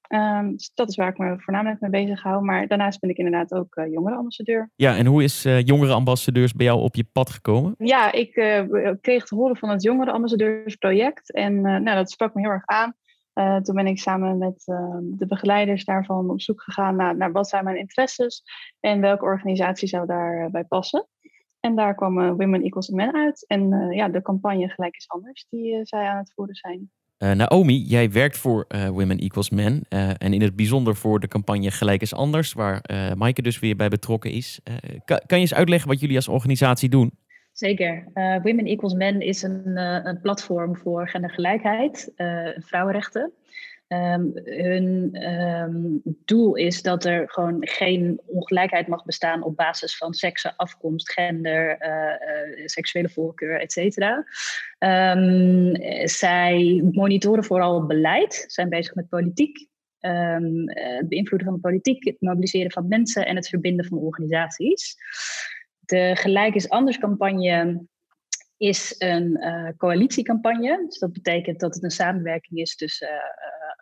Um, 0.09 0.53
dus 0.53 0.71
dat 0.75 0.89
is 0.89 0.97
waar 0.97 1.09
ik 1.09 1.19
me 1.19 1.41
voornamelijk 1.41 1.81
mee 1.81 1.91
bezig 1.91 2.23
hou. 2.23 2.45
Maar 2.45 2.67
daarnaast 2.67 3.01
ben 3.01 3.11
ik 3.11 3.17
inderdaad 3.17 3.53
ook 3.53 3.77
uh, 3.77 3.93
jongerenambassadeur. 3.93 4.71
Ja, 4.77 4.97
en 4.97 5.07
hoe 5.07 5.23
is 5.23 5.47
uh, 5.47 5.63
jongerenambassadeurs 5.63 6.53
bij 6.53 6.67
jou 6.67 6.81
op 6.81 6.95
je 6.95 7.05
pad 7.13 7.31
gekomen? 7.31 7.75
Ja, 7.79 8.13
ik 8.13 8.37
uh, 8.37 8.91
kreeg 9.01 9.25
te 9.25 9.35
horen 9.35 9.57
van 9.57 9.69
het 9.69 9.83
jongerenambassadeursproject. 9.83 11.33
En 11.33 11.61
nou, 11.61 11.85
dat 11.85 12.11
sprak 12.11 12.35
me 12.35 12.41
heel 12.41 12.51
erg 12.51 12.67
aan. 12.67 12.95
Toen 13.63 13.75
ben 13.75 13.87
ik 13.87 13.99
samen 13.99 14.39
met 14.39 14.63
ehm, 14.67 15.03
de 15.03 15.27
begeleiders 15.27 15.85
daarvan 15.85 16.31
op 16.31 16.41
zoek 16.41 16.63
gegaan 16.63 16.97
naar, 16.97 17.17
naar 17.17 17.33
wat 17.33 17.49
zijn 17.49 17.65
mijn 17.65 17.79
interesses 17.79 18.43
en 18.81 19.01
welke 19.01 19.25
organisatie 19.25 19.89
zou 19.89 20.07
daarbij 20.07 20.65
passen. 20.65 21.07
En 21.61 21.77
daar 21.77 21.95
kwam 21.95 22.19
uh, 22.19 22.31
Women 22.37 22.63
Equals 22.63 22.89
Men 22.89 23.15
uit. 23.15 23.45
En 23.47 23.91
ja, 23.91 24.09
de 24.09 24.23
campagne 24.23 24.69
Gelijk 24.69 24.97
is 24.97 25.09
Anders, 25.09 25.47
die 25.51 25.79
zij 25.83 26.07
aan 26.07 26.19
het 26.19 26.33
voeren 26.35 26.55
zijn. 26.55 26.91
Naomi, 27.37 27.83
jij 27.83 28.11
werkt 28.11 28.39
voor 28.39 28.67
Women 28.69 29.19
Equals 29.19 29.51
Men. 29.51 29.83
en 29.89 30.33
in 30.33 30.43
het 30.43 30.57
bijzonder 30.57 30.97
voor 30.97 31.21
de 31.21 31.29
campagne 31.29 31.71
Gelijk 31.71 32.01
is 32.01 32.15
Anders, 32.15 32.53
waar 32.53 32.83
Maaike 33.17 33.43
dus 33.43 33.59
weer 33.59 33.77
bij 33.77 33.89
betrokken 33.89 34.31
is. 34.31 34.61
Kan, 35.05 35.21
je 35.27 35.37
eens 35.37 35.55
uitleggen 35.55 35.89
wat 35.89 36.01
jullie 36.01 36.17
als 36.17 36.29
organisatie 36.29 36.89
doen? 36.89 37.13
Zeker. 37.59 38.05
Women 38.15 38.67
Equals 38.67 38.95
Men 38.95 39.21
is 39.21 39.43
een, 39.43 39.77
een 39.77 40.21
platform 40.21 40.77
voor 40.77 41.09
gendergelijkheid, 41.09 42.13
vrouwenrechten. 42.57 43.33
Um, 43.89 44.33
hun 44.45 45.23
um, 45.23 46.01
doel 46.05 46.55
is 46.55 46.83
dat 46.83 47.05
er 47.05 47.31
gewoon 47.31 47.57
geen 47.61 48.21
ongelijkheid 48.27 48.87
mag 48.87 49.05
bestaan 49.05 49.43
op 49.43 49.57
basis 49.57 49.97
van 49.97 50.15
seks, 50.15 50.57
afkomst, 50.57 51.13
gender, 51.13 51.79
uh, 51.81 52.59
uh, 52.59 52.67
seksuele 52.67 53.09
voorkeur, 53.09 53.61
et 53.61 53.73
cetera. 53.73 54.25
Um, 54.79 55.77
zij 56.05 56.85
monitoren 56.93 57.45
vooral 57.45 57.87
beleid, 57.87 58.45
zijn 58.47 58.69
bezig 58.69 58.95
met 58.95 59.09
politiek, 59.09 59.67
het 59.99 61.09
beïnvloeden 61.09 61.47
van 61.47 61.55
de 61.55 61.61
politiek, 61.61 62.05
het 62.05 62.21
mobiliseren 62.21 62.73
van 62.73 62.89
mensen 62.89 63.27
en 63.27 63.37
het 63.37 63.49
verbinden 63.49 63.85
van 63.85 63.99
organisaties. 63.99 64.97
De 65.89 66.17
Gelijk 66.17 66.55
is 66.55 66.69
Anders 66.69 66.99
campagne 66.99 67.87
is 68.57 68.95
een 68.99 69.37
uh, 69.45 69.69
coalitiecampagne. 69.77 70.85
Dus 70.87 70.99
dat 70.99 71.13
betekent 71.13 71.61
dat 71.61 71.75
het 71.75 71.85
een 71.85 71.91
samenwerking 71.91 72.61
is 72.61 72.77
tussen 72.77 73.09
uh, 73.09 73.15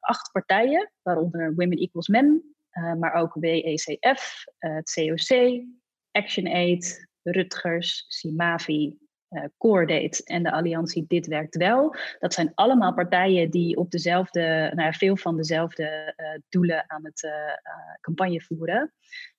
acht 0.00 0.32
partijen, 0.32 0.92
waaronder 1.02 1.54
Women 1.54 1.78
Equals 1.78 2.08
Men, 2.08 2.54
maar 2.98 3.14
ook 3.14 3.34
WECF, 3.34 4.44
het 4.58 4.92
COC, 4.94 5.62
ActionAid, 6.10 7.08
Rutgers, 7.22 8.04
Simavi, 8.08 8.96
Coordate 9.58 10.24
en 10.24 10.42
de 10.42 10.52
alliantie 10.52 11.04
Dit 11.08 11.26
Werkt 11.26 11.56
Wel. 11.56 11.94
Dat 12.18 12.34
zijn 12.34 12.52
allemaal 12.54 12.94
partijen 12.94 13.50
die 13.50 13.76
op 13.76 13.90
dezelfde, 13.90 14.72
nou 14.74 14.94
veel 14.94 15.16
van 15.16 15.36
dezelfde 15.36 16.14
doelen 16.48 16.90
aan 16.90 17.04
het 17.04 17.30
campagne 18.00 18.40
voeren. 18.40 18.92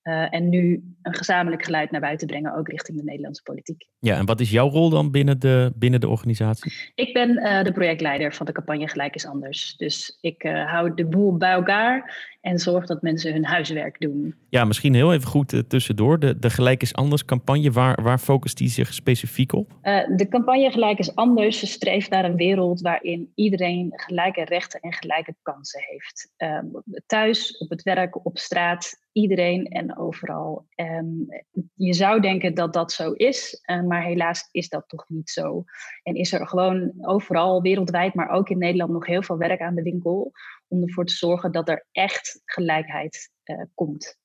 En 0.08 0.50
nu 0.50 0.96
een 1.02 1.16
gezamenlijk 1.16 1.64
geluid 1.64 1.92
naar 1.92 2.02
buiten 2.02 2.28
brengen, 2.28 2.58
ook 2.58 2.70
richting 2.70 2.98
de 2.98 3.04
Nederlandse 3.04 3.44
politiek. 3.44 3.88
Ja, 4.00 4.18
en 4.18 4.26
wat 4.26 4.40
is 4.40 4.52
jouw 4.52 4.70
rol 4.70 4.90
dan 4.90 5.12
binnen 5.12 5.40
de, 5.40 5.72
binnen 5.76 6.00
de 6.00 6.10
organisatie? 6.10 6.74
Ik 6.96 7.14
ben 7.14 7.34
de 7.64 7.72
projectleider 7.74 8.34
van 8.34 8.46
de 8.46 8.52
campagne 8.52 8.88
Gelijk 8.88 9.16
is 9.16 9.26
Anders. 9.26 9.76
Dus 9.78 10.18
ik 10.22 10.42
hou 10.42 10.94
de 10.94 11.06
boel 11.06 11.38
bij 11.38 11.52
elkaar 11.52 12.36
en 12.42 12.60
zorg 12.60 12.86
dat 12.86 13.02
mensen 13.02 13.34
hun 13.34 13.46
huiswerk 13.46 14.00
doen. 14.00 14.36
Ja, 14.50 14.66
misschien 14.66 14.94
heel 14.94 15.14
even 15.14 15.28
goed 15.28 15.64
tussendoor. 15.68 16.20
De, 16.20 16.40
de 16.40 16.50
Gelijk 16.50 16.82
is 16.82 16.94
Anders 16.94 17.26
campagne, 17.26 17.72
waar, 17.72 18.04
waar 18.04 18.20
focust 18.20 18.58
die 18.58 18.70
zich 18.70 18.94
specifiek 18.94 19.54
op? 19.54 19.72
De 20.16 20.28
campagne 20.30 20.72
Gelijk 20.72 21.00
is 21.00 21.16
anders 21.16 21.72
streeft 21.72 22.10
naar 22.10 22.26
een 22.26 22.36
wereld 22.36 22.82
waarin 22.82 23.32
iedereen 23.36 23.94
gelijke 23.96 24.44
rechten 24.44 24.80
en 24.80 24.94
gelijke 24.94 25.36
kansen 25.42 25.82
heeft. 25.84 26.34
Uh, 26.38 26.60
thuis, 27.06 27.58
op 27.58 27.70
het 27.70 27.84
werk, 27.84 28.26
op 28.26 28.38
straat, 28.38 29.07
iedereen 29.22 29.66
en 29.66 29.98
overal. 29.98 30.68
Um, 30.76 31.28
je 31.74 31.94
zou 31.94 32.22
denken 32.22 32.54
dat 32.54 32.74
dat 32.74 32.92
zo 32.92 33.12
is, 33.12 33.64
uh, 33.66 33.84
maar 33.84 34.04
helaas 34.04 34.50
is 34.52 34.70
dat 34.70 34.84
toch 34.88 35.06
niet 35.10 35.30
zo. 35.30 35.64
En 36.04 36.16
is 36.16 36.34
er 36.34 36.48
gewoon 36.48 36.94
overal 37.02 37.62
wereldwijd, 37.62 38.14
maar 38.14 38.30
ook 38.30 38.50
in 38.50 38.58
Nederland 38.58 38.92
nog 38.92 39.06
heel 39.06 39.24
veel 39.24 39.38
werk 39.38 39.62
aan 39.62 39.76
de 39.76 39.82
winkel 39.82 40.32
om 40.68 40.82
ervoor 40.82 41.06
te 41.06 41.14
zorgen 41.14 41.52
dat 41.52 41.70
er 41.70 41.86
echt 41.92 42.42
gelijkheid 42.46 43.32
komt. 43.74 44.18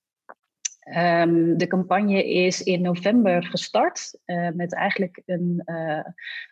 Um, 0.97 1.59
de 1.59 1.67
campagne 1.67 2.25
is 2.25 2.63
in 2.63 2.83
november 2.83 3.43
gestart 3.45 4.19
uh, 4.27 4.49
met 4.51 4.75
eigenlijk 4.75 5.23
een, 5.27 5.63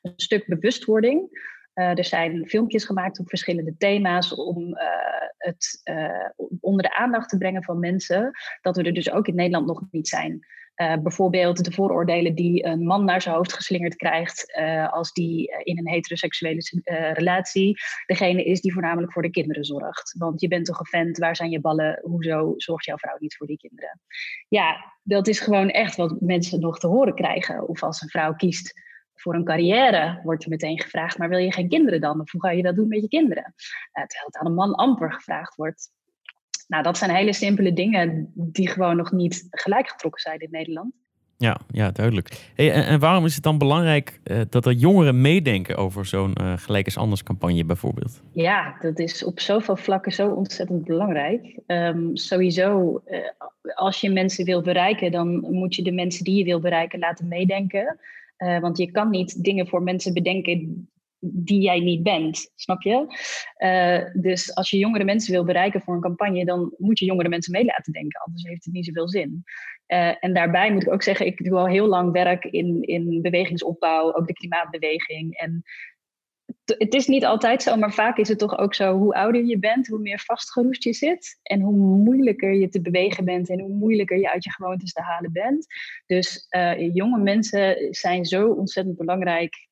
een 0.03 0.13
stuk 0.17 0.47
bewustwording. 0.47 1.29
Uh, 1.75 1.99
er 1.99 2.05
zijn 2.05 2.49
filmpjes 2.49 2.85
gemaakt 2.85 3.19
op 3.19 3.29
verschillende 3.29 3.77
thema's 3.77 4.35
om 4.35 4.77
het 5.37 5.83
onder 6.61 6.83
de 6.83 6.97
aandacht 6.97 7.29
te 7.29 7.39
brengen 7.39 7.65
van 7.65 7.79
mensen 7.79 8.31
dat 8.61 8.77
we 8.77 8.83
er 8.83 8.93
dus 8.93 9.11
ook 9.11 9.27
in 9.29 9.35
Nederland 9.35 9.67
nog 9.67 9.83
niet 9.91 10.09
zijn. 10.09 10.47
Bijvoorbeeld 11.03 11.65
de 11.65 11.73
vooroordelen 11.73 12.35
die 12.35 12.65
een 12.65 12.87
man 12.87 13.05
naar 13.05 13.23
zijn 13.23 13.35
hoofd 13.35 13.53
geslingerd 13.53 13.97
krijgt 13.97 14.61
als 14.91 15.13
die 15.13 15.63
in 15.63 15.79
een 15.79 15.89
heteroseksuele 15.89 16.63
relatie 17.13 17.81
degene 18.07 18.45
is 18.45 18.61
die 18.61 18.73
voornamelijk 18.73 19.13
voor 19.13 19.23
de 19.23 19.31
kinderen 19.31 19.65
zorgt. 19.65 20.15
Want 20.19 20.41
je 20.41 20.49
bent 20.49 20.67
toch 20.67 20.79
een 20.79 20.87
vent, 20.87 21.19
waar 21.19 21.37
zijn 21.37 21.51
je 21.51 21.61
ballen, 21.61 22.01
hoezo 22.03 22.55
zorgt 22.57 22.85
jouw 22.85 22.97
vrouw 22.97 23.17
niet 23.19 23.37
voor 23.37 23.47
die 23.47 23.57
kinderen? 23.57 24.01
Ja, 24.49 24.95
dat 25.03 25.29
is 25.29 25.41
gewoon 25.41 25.71
echt 25.71 25.97
wat 25.97 26.21
mensen 26.21 26.61
nog 26.61 26.79
te 26.79 26.87
horen 26.87 27.15
krijgen. 27.15 27.69
Of 27.69 27.83
als 27.83 28.03
een 28.03 28.09
vrouw 28.09 28.35
kiest 28.35 28.89
voor 29.21 29.35
een 29.35 29.45
carrière, 29.45 30.21
wordt 30.25 30.45
er 30.45 30.51
meteen 30.51 30.81
gevraagd, 30.81 31.19
maar 31.19 31.29
wil 31.29 31.39
je 31.39 31.53
geen 31.53 31.69
kinderen 31.69 32.01
dan? 32.01 32.21
Of 32.21 32.31
hoe 32.31 32.41
ga 32.41 32.51
je 32.51 32.63
dat 32.63 32.75
doen 32.75 32.89
met 32.89 33.01
je 33.01 33.09
kinderen? 33.09 33.55
terwijl 33.93 34.27
het 34.27 34.37
aan 34.37 34.47
een 34.47 34.55
man 34.55 34.75
amper 34.75 35.13
gevraagd 35.13 35.55
wordt. 35.55 35.91
Nou, 36.69 36.83
dat 36.83 36.99
zijn 36.99 37.11
hele 37.11 37.33
simpele 37.33 37.73
dingen 37.73 38.33
die 38.35 38.69
gewoon 38.69 38.97
nog 38.97 39.13
niet 39.13 39.47
gelijk 39.51 39.89
getrokken 39.89 40.21
zijn 40.21 40.39
in 40.39 40.49
Nederland. 40.51 40.93
Ja, 41.41 41.61
ja 41.71 41.91
duidelijk. 41.91 42.51
Hey, 42.55 42.73
en, 42.73 42.85
en, 42.85 42.99
waarom 42.99 43.25
is 43.25 43.35
het 43.35 43.43
dan 43.43 43.59
belangrijk 43.59 44.21
uh, 44.25 44.41
dat 44.49 44.67
er 44.67 44.73
jongeren 44.73 45.21
meedenken 45.21 45.77
over 45.77 46.07
zo'n 46.07 46.35
uh, 46.41 46.53
Gelijk 46.57 46.87
is 46.87 46.97
Anders 46.97 47.23
campagne 47.23 47.65
bijvoorbeeld? 47.65 48.23
Ja, 48.33 48.77
dat 48.81 48.99
is 48.99 49.25
op 49.25 49.41
zoveel 49.41 49.77
vlakken 49.77 50.13
zo 50.13 50.29
ontzettend 50.29 50.85
belangrijk. 50.85 51.59
Um, 51.67 52.17
sowieso, 52.17 53.01
uh, 53.07 53.19
als 53.75 54.01
je 54.01 54.11
mensen 54.11 54.45
wil 54.45 54.63
bereiken, 54.63 55.13
dan 55.13 55.29
moet 55.51 55.75
je 55.75 55.83
de 55.83 55.93
mensen 55.93 56.25
die 56.25 56.37
je 56.37 56.45
wil 56.45 56.61
bereiken 56.61 56.99
laten 56.99 57.29
meedenken. 57.29 57.99
Want 58.61 58.79
je 58.79 58.91
kan 58.91 59.11
niet 59.11 59.45
dingen 59.45 59.69
voor 59.69 59.83
mensen 59.83 60.15
bedenken 60.15 60.89
die 61.21 61.61
jij 61.61 61.81
niet 61.81 62.03
bent, 62.03 62.53
snap 62.55 62.83
je? 62.83 63.07
Uh, 63.59 64.23
dus 64.23 64.55
als 64.55 64.71
je 64.71 64.79
jongere 64.79 65.05
mensen 65.05 65.33
wil 65.33 65.45
bereiken 65.45 65.81
voor 65.81 65.95
een 65.95 66.01
campagne, 66.01 66.45
dan 66.45 66.75
moet 66.77 66.99
je 66.99 67.05
jongere 67.05 67.29
mensen 67.29 67.53
mee 67.53 67.65
laten 67.65 67.93
denken, 67.93 68.21
anders 68.21 68.45
heeft 68.45 68.65
het 68.65 68.75
niet 68.75 68.87
zoveel 68.87 69.09
zin. 69.09 69.45
Uh, 69.87 70.25
en 70.25 70.35
daarbij 70.35 70.73
moet 70.73 70.83
ik 70.83 70.93
ook 70.93 71.03
zeggen, 71.03 71.27
ik 71.27 71.45
doe 71.45 71.59
al 71.59 71.67
heel 71.67 71.87
lang 71.87 72.13
werk 72.13 72.45
in, 72.45 72.83
in 72.83 73.23
bewegingsopbouw, 73.23 74.15
ook 74.15 74.27
de 74.27 74.33
klimaatbeweging. 74.33 75.37
En 75.37 75.63
het 76.79 76.95
is 76.95 77.07
niet 77.07 77.25
altijd 77.25 77.63
zo, 77.63 77.77
maar 77.77 77.93
vaak 77.93 78.17
is 78.17 78.29
het 78.29 78.39
toch 78.39 78.59
ook 78.59 78.75
zo, 78.75 78.97
hoe 78.97 79.15
ouder 79.15 79.45
je 79.45 79.59
bent, 79.59 79.87
hoe 79.87 79.99
meer 79.99 80.23
vastgeroest 80.25 80.85
je 80.85 80.93
zit. 80.93 81.39
En 81.43 81.61
hoe 81.61 81.77
moeilijker 81.77 82.55
je 82.55 82.69
te 82.69 82.81
bewegen 82.81 83.25
bent 83.25 83.51
en 83.51 83.61
hoe 83.61 83.73
moeilijker 83.73 84.19
je 84.19 84.31
uit 84.31 84.45
je 84.45 84.53
gewoontes 84.53 84.93
te 84.93 85.03
halen 85.03 85.33
bent. 85.33 85.67
Dus 86.07 86.47
uh, 86.51 86.95
jonge 86.95 87.19
mensen 87.19 87.95
zijn 87.95 88.25
zo 88.25 88.49
ontzettend 88.49 88.97
belangrijk 88.97 89.69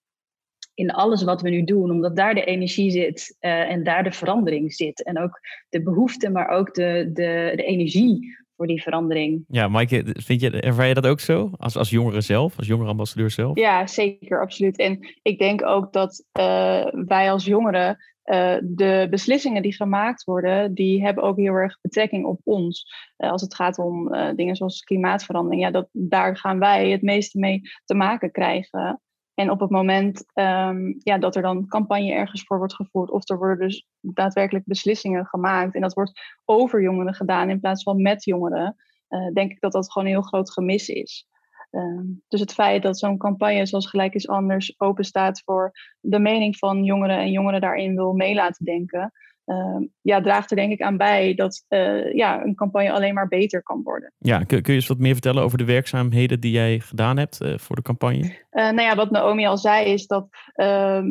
in 0.75 0.91
alles 0.91 1.23
wat 1.23 1.43
we 1.43 1.51
nu 1.51 1.65
doen, 1.65 1.91
omdat 1.91 2.17
daar 2.17 2.35
de 2.35 2.45
energie 2.45 2.91
zit 2.91 3.37
uh, 3.41 3.71
en 3.71 3.83
daar 3.85 4.05
de 4.05 4.13
verandering 4.13 4.75
zit. 4.75 5.03
En 5.05 5.19
ook 5.19 5.41
de 5.69 5.83
behoefte, 5.83 6.31
maar 6.31 6.49
ook 6.49 6.75
de, 6.75 7.11
de, 7.13 7.53
de 7.57 7.65
energie 7.65 8.37
voor 8.59 8.67
die 8.67 8.83
verandering. 8.83 9.45
Ja, 9.49 9.69
Maaike, 9.69 10.05
vind 10.05 10.41
je, 10.41 10.51
ervaar 10.51 10.87
je 10.87 10.95
dat 10.95 11.07
ook 11.07 11.21
zo? 11.21 11.51
Als, 11.57 11.77
als 11.77 11.91
jongere 11.91 12.21
zelf, 12.21 12.57
als 12.57 12.67
jongere 12.67 12.89
ambassadeur 12.89 13.31
zelf? 13.31 13.59
Ja, 13.59 13.87
zeker, 13.87 14.41
absoluut. 14.41 14.79
En 14.79 14.99
ik 15.23 15.39
denk 15.39 15.65
ook 15.65 15.93
dat 15.93 16.25
uh, 16.39 16.87
wij 16.93 17.31
als 17.31 17.45
jongeren 17.45 17.97
uh, 18.25 18.57
de 18.63 19.07
beslissingen 19.11 19.63
die 19.63 19.75
gemaakt 19.75 20.25
worden, 20.25 20.75
die 20.75 21.03
hebben 21.03 21.25
ook 21.25 21.37
heel 21.37 21.55
erg 21.55 21.79
betrekking 21.81 22.25
op 22.25 22.41
ons. 22.45 22.87
Uh, 23.19 23.31
als 23.31 23.43
het 23.43 23.55
gaat 23.55 23.79
om 23.79 24.13
dingen 24.37 24.57
zoals 24.57 24.83
klimaatverandering, 24.83 25.63
ja, 25.63 25.71
dat, 25.71 25.89
daar 25.93 26.37
gaan 26.37 26.59
wij 26.59 26.91
het 26.91 27.03
meeste 27.03 27.39
mee 27.39 27.61
te 27.85 27.95
maken 27.95 28.31
krijgen. 28.31 29.01
En 29.39 29.51
op 29.51 29.61
het 29.61 29.71
moment 29.71 30.25
um, 30.35 30.95
ja, 30.99 31.19
dat 31.19 31.37
er 31.37 31.43
dan 31.43 31.67
campagne 31.67 32.13
ergens 32.13 32.43
voor 32.43 32.59
wordt 32.59 32.75
gevoerd, 32.75 33.11
of 33.11 33.29
er 33.29 33.39
worden 33.39 33.59
dus 33.59 33.87
daadwerkelijk 34.01 34.65
beslissingen 34.65 35.27
gemaakt 35.27 35.75
en 35.75 35.81
dat 35.81 35.93
wordt 35.95 36.21
over 36.45 36.83
jongeren 36.83 37.15
gedaan 37.15 37.51
in 37.51 37.61
plaats 37.61 37.83
van 37.83 38.03
met 38.03 38.25
jongeren, 38.25 38.77
uh, 39.09 39.33
denk 39.33 39.51
ik 39.51 39.61
dat 39.61 39.73
dat 39.73 39.93
gewoon 39.93 40.09
een 40.09 40.15
heel 40.15 40.23
groot 40.23 40.53
gemis 40.53 40.89
is. 40.89 41.27
Uh, 41.71 42.01
dus 42.29 42.41
het 42.41 42.53
feit 42.53 42.83
dat 42.83 42.99
zo'n 42.99 43.19
campagne 43.19 43.67
zoals 43.67 43.89
Gelijk 43.89 44.15
is 44.15 44.29
Anders 44.29 44.81
open 44.81 45.05
staat 45.05 45.43
voor 45.45 45.73
de 46.01 46.19
mening 46.19 46.57
van 46.57 46.85
jongeren 46.85 47.19
en 47.19 47.31
jongeren 47.31 47.61
daarin 47.61 47.95
wil 47.95 48.13
mee 48.13 48.35
laten 48.35 48.65
denken, 48.65 49.13
uh, 49.49 49.89
ja, 50.01 50.21
draagt 50.21 50.51
er 50.51 50.57
denk 50.57 50.73
ik 50.73 50.81
aan 50.81 50.97
bij 50.97 51.35
dat 51.35 51.65
uh, 51.69 52.13
ja, 52.13 52.45
een 52.45 52.55
campagne 52.55 52.93
alleen 52.93 53.15
maar 53.15 53.29
beter 53.29 53.63
kan 53.63 53.83
worden. 53.83 54.13
Ja, 54.19 54.39
kun, 54.39 54.63
kun 54.63 54.73
je 54.73 54.79
eens 54.79 54.89
wat 54.89 54.99
meer 54.99 55.13
vertellen 55.13 55.43
over 55.43 55.59
de 55.59 55.65
werkzaamheden 55.65 56.41
die 56.41 56.53
jij 56.53 56.79
gedaan 56.79 57.17
hebt 57.17 57.43
uh, 57.43 57.59
voor 57.59 57.77
de 57.77 57.83
campagne? 57.83 58.23
Uh, 58.23 58.35
nou 58.51 58.81
ja, 58.81 58.95
wat 58.95 59.11
Naomi 59.11 59.47
al 59.47 59.59
zei 59.59 59.87
is 59.87 60.07
dat, 60.07 60.29
ehm, 60.55 61.07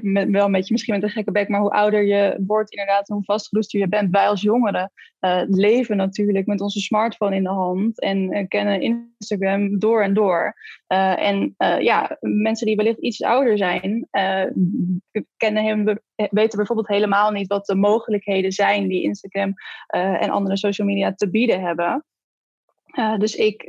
met, 0.00 0.30
wel 0.30 0.44
een 0.44 0.52
beetje 0.52 0.72
misschien 0.72 0.94
met 0.94 1.02
een 1.02 1.10
gekke 1.10 1.32
bek, 1.32 1.48
maar 1.48 1.60
hoe 1.60 1.70
ouder 1.70 2.02
je 2.02 2.42
wordt 2.46 2.70
inderdaad, 2.70 3.08
hoe 3.08 3.24
vastgeroester 3.24 3.80
je 3.80 3.88
bent. 3.88 4.10
Wij 4.10 4.28
als 4.28 4.42
jongeren 4.42 4.92
leven 5.48 5.96
natuurlijk 5.96 6.46
met 6.46 6.60
onze 6.60 6.80
smartphone 6.80 7.36
in 7.36 7.42
de 7.42 7.48
hand 7.48 8.00
en 8.00 8.48
kennen 8.48 8.80
Instagram 8.80 9.78
door 9.78 10.02
en 10.02 10.14
door. 10.14 10.54
En 11.18 11.54
ja, 11.78 12.16
mensen 12.20 12.66
die 12.66 12.76
wellicht 12.76 12.98
iets 12.98 13.22
ouder 13.22 13.58
zijn, 13.58 14.08
kennen 15.36 15.64
hem, 15.64 15.98
weten 16.14 16.56
bijvoorbeeld 16.56 16.88
helemaal 16.88 17.30
niet 17.30 17.46
wat 17.46 17.66
de 17.66 17.74
mogelijkheden 17.74 18.52
zijn 18.52 18.88
die 18.88 19.02
Instagram 19.02 19.54
en 19.86 20.30
andere 20.30 20.56
social 20.56 20.86
media 20.86 21.14
te 21.14 21.30
bieden 21.30 21.60
hebben. 21.60 22.04
Dus 23.18 23.34
ik 23.34 23.62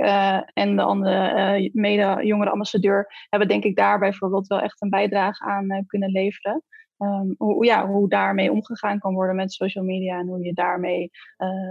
en 0.54 0.76
de 0.76 0.82
andere 0.82 1.70
mede-jongere 1.74 2.50
ambassadeur 2.50 3.26
hebben 3.30 3.48
denk 3.48 3.64
ik 3.64 3.76
daar 3.76 4.00
bijvoorbeeld 4.00 4.48
wel 4.48 4.60
echt 4.60 4.82
een 4.82 4.90
bijdrage 4.90 5.44
aan 5.44 5.84
kunnen 5.88 6.12
leveren. 6.12 6.64
Um, 6.98 7.36
hoe, 7.38 7.66
ja, 7.66 7.88
hoe 7.88 8.10
daarmee 8.10 8.52
omgegaan 8.52 9.00
kan 9.00 9.14
worden 9.14 9.36
met 9.36 9.54
social 9.54 9.84
media 9.84 10.20
en 10.20 10.28
hoe 10.28 10.44
je 10.44 10.54
daarmee 10.54 11.12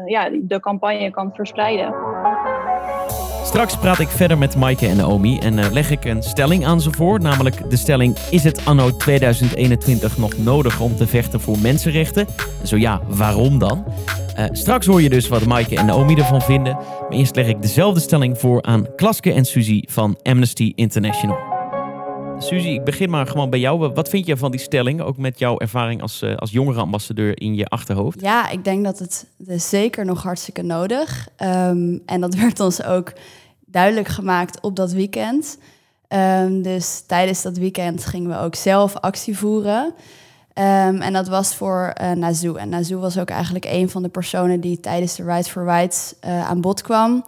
ja, 0.07 0.31
de 0.43 0.61
campagne 0.61 1.11
kan 1.11 1.35
verspreiden. 1.35 1.95
Straks 3.55 3.77
praat 3.77 3.99
ik 3.99 4.09
verder 4.09 4.39
met 4.39 4.57
Maaike 4.57 4.87
en 4.87 4.97
Naomi 4.97 5.39
en 5.39 5.59
uh, 5.59 5.71
leg 5.71 5.91
ik 5.91 6.05
een 6.05 6.23
stelling 6.23 6.67
aan 6.67 6.81
ze 6.81 6.93
voor. 6.93 7.21
Namelijk 7.21 7.71
de 7.71 7.77
stelling: 7.77 8.17
Is 8.31 8.45
het 8.45 8.65
anno 8.65 8.97
2021 8.97 10.19
nog 10.19 10.39
nodig 10.39 10.81
om 10.81 10.97
te 10.97 11.07
vechten 11.07 11.41
voor 11.41 11.59
mensenrechten? 11.59 12.27
En 12.61 12.67
zo 12.67 12.77
ja, 12.77 13.01
waarom 13.09 13.59
dan? 13.59 13.85
Uh, 14.39 14.45
straks 14.51 14.87
hoor 14.87 15.03
je 15.03 15.09
dus 15.09 15.29
wat 15.29 15.47
Maaike 15.47 15.77
en 15.77 15.87
Naomi 15.87 16.15
ervan 16.15 16.43
vinden. 16.43 16.75
Maar 16.75 17.11
eerst 17.11 17.37
leg 17.37 17.47
ik 17.47 17.63
dezelfde 17.63 18.01
stelling 18.01 18.39
voor 18.39 18.63
aan 18.63 18.87
Klaske 18.97 19.33
en 19.33 19.45
Suzy 19.45 19.83
van 19.87 20.19
Amnesty 20.23 20.73
International. 20.75 21.55
Suzy, 22.39 22.69
ik 22.69 22.85
begin 22.85 23.11
maar 23.11 23.27
gewoon 23.27 23.51
bij 23.51 23.61
jou. 23.61 23.93
Wat 23.93 24.09
vind 24.09 24.27
je 24.27 24.37
van 24.37 24.51
die 24.51 24.61
stelling, 24.61 25.01
ook 25.01 25.17
met 25.17 25.39
jouw 25.39 25.59
ervaring 25.59 26.03
als, 26.03 26.23
uh, 26.23 26.37
als 26.37 26.51
jongerenambassadeur 26.51 27.41
in 27.41 27.55
je 27.55 27.67
achterhoofd? 27.67 28.21
Ja, 28.21 28.51
ik 28.51 28.65
denk 28.65 28.85
dat 28.85 28.99
het 28.99 29.27
is 29.47 29.69
zeker 29.69 30.05
nog 30.05 30.23
hartstikke 30.23 30.63
nodig. 30.63 31.29
Um, 31.43 32.03
en 32.07 32.21
dat 32.21 32.35
werd 32.45 32.61
ons 32.61 32.85
ook 32.85 33.13
duidelijk 33.75 34.09
gemaakt 34.09 34.61
op 34.61 34.77
dat 34.77 34.93
weekend. 34.93 35.59
Um, 36.09 36.63
dus 36.63 37.03
tijdens 37.07 37.43
dat 37.43 37.57
weekend 37.57 38.05
gingen 38.05 38.31
we 38.31 38.37
ook 38.37 38.55
zelf 38.55 38.97
actie 38.97 39.39
voeren. 39.39 39.95
Ehm, 40.53 41.01
en 41.01 41.13
dat 41.13 41.29
was 41.29 41.55
voor 41.55 41.95
uh, 42.03 42.11
Nazoo. 42.11 42.55
En 42.55 42.69
Nazoo 42.69 42.99
was 42.99 43.19
ook 43.19 43.29
eigenlijk 43.29 43.65
een 43.65 43.91
van 43.91 44.03
de 44.03 44.09
personen 44.09 44.61
die 44.61 44.81
tijdens 44.81 45.17
de 45.17 45.25
Right 45.25 45.49
for 45.49 45.65
Rights 45.65 46.15
uh, 46.25 46.49
aan 46.49 46.61
bod 46.61 46.83
kwam. 46.83 47.25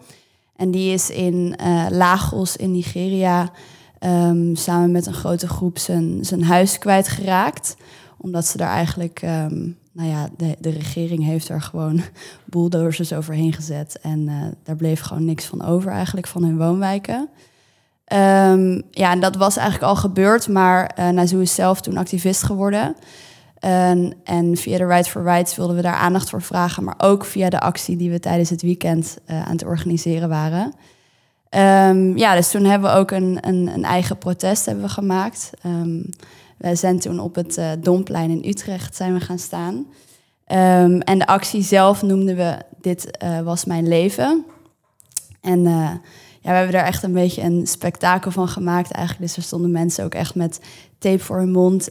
En 0.57 0.71
die 0.71 0.93
is 0.93 1.11
in 1.11 1.59
uh, 1.61 1.87
Lagos 1.91 2.57
in 2.57 2.73
Nigeria 2.73 3.51
um, 4.01 4.57
samen 4.57 4.91
met 4.91 5.07
een 5.07 5.15
grote 5.15 5.49
groep 5.49 5.79
zijn, 5.79 6.25
zijn 6.25 6.45
huis 6.45 6.79
kwijtgeraakt. 6.79 7.77
Omdat 8.17 8.47
ze 8.47 8.57
daar 8.57 8.73
eigenlijk, 8.73 9.23
nou 9.97 10.09
ja, 10.09 10.29
de, 10.37 10.57
de 10.61 10.71
regering 10.71 11.25
heeft 11.25 11.49
er 11.49 11.61
gewoon 11.61 12.01
bulldozers 12.45 13.13
overheen 13.13 13.53
gezet. 13.53 13.99
En 14.03 14.29
daar 14.63 14.77
bleef 14.77 15.01
gewoon 15.01 15.25
niks 15.25 15.45
van 15.45 15.65
over 15.65 15.91
eigenlijk 15.91 16.27
van 16.27 16.43
hun 16.43 16.57
woonwijken. 16.57 17.29
Um, 18.13 18.83
ja, 18.91 19.11
en 19.11 19.21
dat 19.21 19.37
was 19.37 19.57
eigenlijk 19.57 19.89
al 19.89 19.97
gebeurd, 19.97 20.49
maar 20.49 20.99
uh, 21.15 21.41
is 21.41 21.55
zelf 21.55 21.81
toen 21.81 21.97
activist 21.97 22.43
geworden. 22.43 22.97
En, 24.25 24.57
via 24.57 24.79
de 24.79 24.87
Right 24.87 25.09
for 25.09 25.23
Rights 25.23 25.57
wilden 25.57 25.77
we 25.77 25.83
daar 25.83 25.95
aandacht 25.95 26.31
voor 26.31 26.43
vragen, 26.43 26.85
maar 26.85 26.95
ook 26.99 27.25
via 27.25 27.49
de 27.49 27.61
actie 27.61 27.97
die 27.97 28.11
we 28.11 28.21
tijdens 28.21 28.51
het 28.51 28.63
weekend 28.63 29.19
uh, 29.27 29.47
aan 29.47 29.53
het 29.53 29.65
organiseren 29.65 30.29
waren. 30.29 30.73
Um, 31.57 32.17
ja, 32.17 32.35
dus 32.35 32.51
toen 32.51 32.65
hebben 32.65 32.91
we 32.91 32.97
ook 32.97 33.11
een, 33.11 33.39
een, 33.41 33.69
een 33.75 33.85
eigen 33.85 34.19
protest 34.19 34.67
hebben 34.67 34.85
we 34.85 34.91
gemaakt. 34.91 35.51
Um, 35.67 36.09
we 36.59 36.75
zijn 36.75 36.99
toen 36.99 37.21
op 37.21 37.35
het 37.35 37.59
uh, 37.59 37.71
Domplein 37.79 38.31
in 38.31 38.51
Utrecht 38.51 38.97
zijn 38.97 39.15
we 39.15 39.21
gaan 39.21 39.39
staan. 39.39 39.87
en 40.45 41.19
de 41.19 41.27
actie 41.27 41.63
zelf 41.63 42.03
noemden 42.03 42.37
we 42.37 42.59
Dit 42.81 43.19
was 43.45 43.65
mijn 43.65 43.89
leven. 43.89 44.45
En 45.41 45.63
ja, 45.63 46.01
we 46.43 46.51
hebben 46.51 46.73
daar 46.73 46.85
echt 46.85 47.03
een 47.03 47.13
beetje 47.13 47.43
een 47.43 47.67
spektakel 47.67 48.31
van 48.31 48.49
gemaakt 48.49 48.91
eigenlijk. 48.91 49.27
Dus 49.27 49.37
er 49.37 49.43
stonden 49.43 49.71
mensen 49.71 50.05
ook 50.05 50.15
echt 50.15 50.35
met 50.35 50.61
tape 50.99 51.19
voor 51.19 51.39
hun 51.39 51.51
mond. 51.51 51.89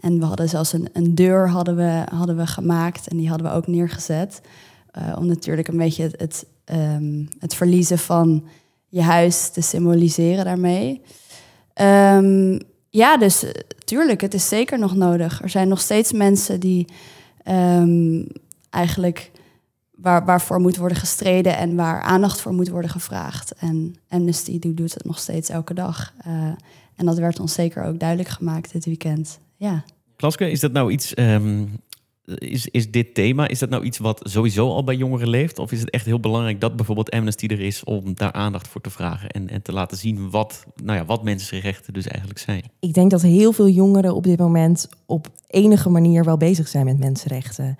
En 0.00 0.18
we 0.18 0.24
hadden 0.24 0.48
zelfs 0.48 0.72
een, 0.72 0.88
een, 0.92 1.14
deur 1.14 1.48
hadden 1.48 1.76
we, 1.76 2.02
hadden 2.14 2.36
we 2.36 2.46
gemaakt 2.46 3.08
en 3.08 3.16
die 3.16 3.28
hadden 3.28 3.46
we 3.46 3.56
ook 3.56 3.66
neergezet. 3.66 4.40
Om 5.18 5.26
natuurlijk 5.26 5.68
een 5.68 5.76
beetje 5.76 6.02
het, 6.16 6.46
het, 7.38 7.54
verliezen 7.54 7.98
van 7.98 8.44
je 8.94 9.02
huis 9.02 9.48
te 9.48 9.60
symboliseren 9.60 10.44
daarmee. 10.44 11.00
Um, 11.74 12.60
ja, 12.90 13.16
dus 13.16 13.44
tuurlijk, 13.84 14.20
het 14.20 14.34
is 14.34 14.48
zeker 14.48 14.78
nog 14.78 14.94
nodig. 14.94 15.42
Er 15.42 15.48
zijn 15.48 15.68
nog 15.68 15.80
steeds 15.80 16.12
mensen 16.12 16.60
die 16.60 16.86
um, 17.48 18.26
eigenlijk 18.70 19.30
waar, 19.90 20.24
waarvoor 20.24 20.60
moet 20.60 20.76
worden 20.76 20.98
gestreden 20.98 21.56
en 21.56 21.74
waar 21.74 22.02
aandacht 22.02 22.40
voor 22.40 22.52
moet 22.52 22.68
worden 22.68 22.90
gevraagd. 22.90 23.54
En 23.54 23.94
Amnesty 24.08 24.58
doet 24.58 24.94
het 24.94 25.04
nog 25.04 25.18
steeds 25.18 25.48
elke 25.48 25.74
dag. 25.74 26.12
Uh, 26.26 26.32
en 26.96 27.06
dat 27.06 27.18
werd 27.18 27.40
ons 27.40 27.52
zeker 27.52 27.84
ook 27.84 27.98
duidelijk 27.98 28.28
gemaakt 28.28 28.72
dit 28.72 28.84
weekend. 28.84 29.38
Ja. 29.56 29.84
Klaske, 30.16 30.50
is 30.50 30.60
dat 30.60 30.72
nou 30.72 30.92
iets, 30.92 31.18
um, 31.18 31.70
is, 32.24 32.66
is 32.66 32.90
dit 32.90 33.14
thema, 33.14 33.48
is 33.48 33.58
dat 33.58 33.70
nou 33.70 33.84
iets 33.84 33.98
wat 33.98 34.20
sowieso 34.22 34.68
al 34.68 34.84
bij 34.84 34.96
jongeren 34.96 35.28
leeft? 35.28 35.58
Of 35.58 35.72
is 35.72 35.80
het 35.80 35.90
echt 35.90 36.04
heel 36.04 36.20
belangrijk 36.20 36.60
dat 36.60 36.76
bijvoorbeeld 36.76 37.10
Amnesty 37.10 37.46
er 37.46 37.60
is 37.60 37.84
om 37.84 38.14
daar 38.14 38.32
aandacht 38.32 38.68
voor 38.68 38.80
te 38.80 38.90
vragen 38.90 39.28
en, 39.28 39.48
en 39.48 39.62
te 39.62 39.72
laten 39.72 39.96
zien 39.96 40.30
wat, 40.30 40.64
nou 40.82 40.98
ja, 40.98 41.04
wat 41.04 41.22
mensenrechten 41.22 41.92
dus 41.92 42.06
eigenlijk 42.06 42.38
zijn? 42.38 42.62
Ik 42.80 42.94
denk 42.94 43.10
dat 43.10 43.22
heel 43.22 43.52
veel 43.52 43.68
jongeren 43.68 44.14
op 44.14 44.22
dit 44.22 44.38
moment 44.38 44.88
op 45.06 45.28
enige 45.46 45.88
manier 45.88 46.24
wel 46.24 46.36
bezig 46.36 46.68
zijn 46.68 46.84
met 46.84 46.98
mensenrechten 46.98 47.78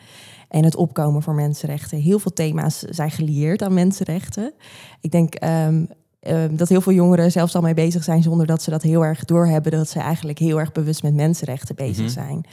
en 0.49 0.65
het 0.65 0.77
opkomen 0.77 1.23
voor 1.23 1.35
mensenrechten. 1.35 1.99
Heel 1.99 2.19
veel 2.19 2.33
thema's 2.33 2.79
zijn 2.79 3.11
gelieerd 3.11 3.63
aan 3.63 3.75
mensenrechten. 3.75 4.53
Ik 5.01 5.11
denk 5.11 5.45
um, 5.45 5.89
um, 6.21 6.57
dat 6.57 6.69
heel 6.69 6.81
veel 6.81 6.93
jongeren 6.93 7.33
zelfs 7.33 7.55
al 7.55 7.63
mee 7.63 7.75
bezig 7.75 8.05
zijn 8.05 8.23
zonder 8.23 8.47
dat 8.47 8.63
ze 8.63 8.71
dat 8.71 8.83
heel 8.83 9.05
erg 9.05 9.25
doorhebben, 9.25 9.73
dat 9.73 9.89
ze 9.89 9.99
eigenlijk 9.99 10.39
heel 10.39 10.59
erg 10.59 10.73
bewust 10.73 11.03
met 11.03 11.15
mensenrechten 11.15 11.75
bezig 11.75 11.97
mm 11.97 12.05
-hmm. 12.05 12.09
zijn. 12.09 12.47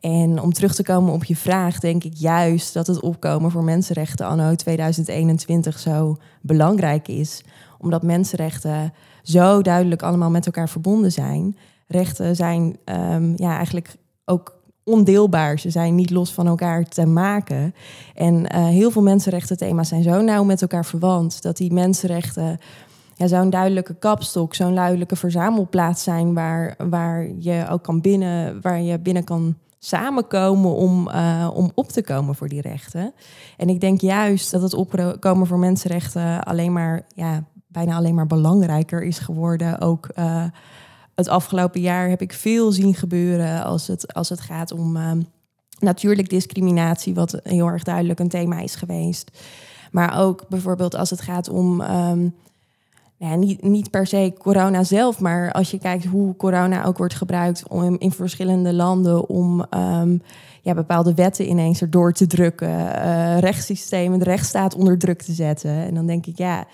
En 0.00 0.40
om 0.40 0.52
terug 0.52 0.74
te 0.74 0.82
komen 0.82 1.12
op 1.12 1.24
je 1.24 1.36
vraag, 1.36 1.78
denk 1.78 2.04
ik 2.04 2.14
juist 2.14 2.74
dat 2.74 2.86
het 2.86 3.00
opkomen 3.00 3.50
voor 3.50 3.64
mensenrechten 3.64 4.26
anno 4.26 4.54
2021 4.54 5.78
zo 5.78 6.16
belangrijk 6.40 7.08
is. 7.08 7.44
Omdat 7.78 8.02
mensenrechten 8.02 8.92
zo 9.22 9.62
duidelijk 9.62 10.02
allemaal 10.02 10.30
met 10.30 10.46
elkaar 10.46 10.68
verbonden 10.68 11.12
zijn. 11.12 11.56
Rechten 11.86 12.36
zijn 12.36 12.76
um, 12.84 13.32
ja, 13.36 13.56
eigenlijk 13.56 13.96
ook 14.24 14.58
ondeelbaar. 14.84 15.58
Ze 15.58 15.70
zijn 15.70 15.94
niet 15.94 16.10
los 16.10 16.32
van 16.32 16.46
elkaar 16.46 16.84
te 16.84 17.06
maken. 17.06 17.74
En 18.14 18.34
uh, 18.34 18.66
heel 18.66 18.90
veel 18.90 19.02
mensenrechten 19.02 19.56
thema's 19.56 19.88
zijn 19.88 20.02
zo 20.02 20.20
nauw 20.20 20.44
met 20.44 20.62
elkaar 20.62 20.84
verwant 20.84 21.42
dat 21.42 21.56
die 21.56 21.72
mensenrechten 21.72 22.58
ja, 23.14 23.26
zo'n 23.26 23.50
duidelijke 23.50 23.94
kapstok, 23.94 24.54
zo'n 24.54 24.74
duidelijke 24.74 25.16
verzamelplaats 25.16 26.02
zijn 26.02 26.34
waar, 26.34 26.74
waar 26.88 27.28
je 27.38 27.66
ook 27.70 27.82
kan 27.82 28.00
binnen, 28.00 28.60
waar 28.60 28.80
je 28.80 28.98
binnen 28.98 29.24
kan 29.24 29.56
samenkomen 29.82 30.74
om, 30.74 31.08
uh, 31.08 31.50
om 31.54 31.70
op 31.74 31.88
te 31.88 32.02
komen 32.02 32.34
voor 32.34 32.48
die 32.48 32.60
rechten. 32.60 33.14
En 33.56 33.68
ik 33.68 33.80
denk 33.80 34.00
juist 34.00 34.50
dat 34.50 34.62
het 34.62 34.74
opkomen 34.74 35.46
voor 35.46 35.58
mensenrechten 35.58 36.42
alleen 36.42 36.72
maar, 36.72 37.06
ja, 37.14 37.44
bijna 37.66 37.96
alleen 37.96 38.14
maar 38.14 38.26
belangrijker 38.26 39.02
is 39.02 39.18
geworden. 39.18 39.80
Ook 39.80 40.10
uh, 40.18 40.44
het 41.14 41.28
afgelopen 41.28 41.80
jaar 41.80 42.08
heb 42.08 42.20
ik 42.20 42.32
veel 42.32 42.72
zien 42.72 42.94
gebeuren 42.94 43.64
als 43.64 43.86
het, 43.86 44.14
als 44.14 44.28
het 44.28 44.40
gaat 44.40 44.72
om 44.72 44.96
uh, 44.96 45.10
natuurlijk 45.78 46.28
discriminatie, 46.28 47.14
wat 47.14 47.40
heel 47.42 47.66
erg 47.66 47.82
duidelijk 47.82 48.20
een 48.20 48.28
thema 48.28 48.58
is 48.58 48.74
geweest. 48.74 49.30
Maar 49.90 50.18
ook 50.18 50.48
bijvoorbeeld 50.48 50.94
als 50.94 51.10
het 51.10 51.20
gaat 51.20 51.48
om. 51.48 51.80
Um, 51.80 52.34
ja, 53.20 53.34
niet, 53.34 53.62
niet 53.62 53.90
per 53.90 54.06
se 54.06 54.32
corona 54.38 54.84
zelf, 54.84 55.20
maar 55.20 55.52
als 55.52 55.70
je 55.70 55.78
kijkt 55.78 56.04
hoe 56.04 56.36
corona 56.36 56.84
ook 56.84 56.98
wordt 56.98 57.14
gebruikt 57.14 57.68
om 57.68 57.96
in 57.98 58.12
verschillende 58.12 58.72
landen 58.72 59.28
om 59.28 59.64
um, 59.74 60.22
ja, 60.62 60.74
bepaalde 60.74 61.14
wetten 61.14 61.48
ineens 61.48 61.80
erdoor 61.80 62.12
te 62.12 62.26
drukken, 62.26 62.68
uh, 62.68 63.38
rechtssystemen, 63.38 64.18
de 64.18 64.24
rechtsstaat 64.24 64.74
onder 64.74 64.98
druk 64.98 65.22
te 65.22 65.32
zetten. 65.32 65.70
En 65.70 65.94
dan 65.94 66.06
denk 66.06 66.26
ik, 66.26 66.38
ja, 66.38 66.64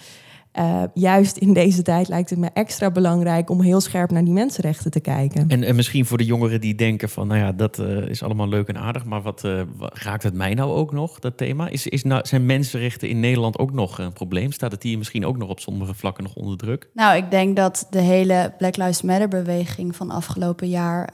uh, 0.58 0.82
juist 0.94 1.36
in 1.36 1.52
deze 1.52 1.82
tijd 1.82 2.08
lijkt 2.08 2.30
het 2.30 2.38
me 2.38 2.48
extra 2.52 2.90
belangrijk 2.90 3.50
om 3.50 3.60
heel 3.60 3.80
scherp 3.80 4.10
naar 4.10 4.24
die 4.24 4.32
mensenrechten 4.32 4.90
te 4.90 5.00
kijken. 5.00 5.44
En, 5.48 5.62
en 5.62 5.76
misschien 5.76 6.06
voor 6.06 6.18
de 6.18 6.24
jongeren 6.24 6.60
die 6.60 6.74
denken 6.74 7.08
van, 7.08 7.26
nou 7.26 7.40
ja, 7.40 7.52
dat 7.52 7.78
uh, 7.78 8.08
is 8.08 8.22
allemaal 8.22 8.48
leuk 8.48 8.68
en 8.68 8.78
aardig, 8.78 9.04
maar 9.04 9.22
wat, 9.22 9.44
uh, 9.44 9.62
wat, 9.76 9.98
raakt 9.98 10.22
het 10.22 10.34
mij 10.34 10.54
nou 10.54 10.70
ook 10.70 10.92
nog, 10.92 11.18
dat 11.18 11.36
thema? 11.36 11.68
Is, 11.68 11.86
is 11.86 12.02
nou, 12.02 12.26
zijn 12.26 12.46
mensenrechten 12.46 13.08
in 13.08 13.20
Nederland 13.20 13.58
ook 13.58 13.72
nog 13.72 13.98
een 13.98 14.12
probleem? 14.12 14.52
Staat 14.52 14.72
het 14.72 14.82
hier 14.82 14.98
misschien 14.98 15.26
ook 15.26 15.36
nog 15.36 15.48
op 15.48 15.60
sommige 15.60 15.94
vlakken 15.94 16.24
nog 16.24 16.34
onder 16.34 16.56
druk? 16.56 16.88
Nou, 16.94 17.16
ik 17.16 17.30
denk 17.30 17.56
dat 17.56 17.86
de 17.90 18.00
hele 18.00 18.52
Black 18.58 18.76
Lives 18.76 19.02
Matter 19.02 19.28
beweging 19.28 19.96
van 19.96 20.10
afgelopen 20.10 20.68
jaar 20.68 21.10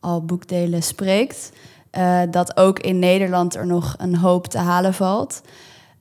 al 0.00 0.24
boekdelen 0.24 0.82
spreekt. 0.82 1.52
dat 2.30 2.56
ook 2.56 2.78
in 2.78 2.98
Nederland 2.98 3.56
er 3.56 3.66
nog 3.66 3.94
een 3.98 4.16
hoop 4.16 4.46
te 4.46 4.58
halen 4.58 4.94
valt. 4.94 5.42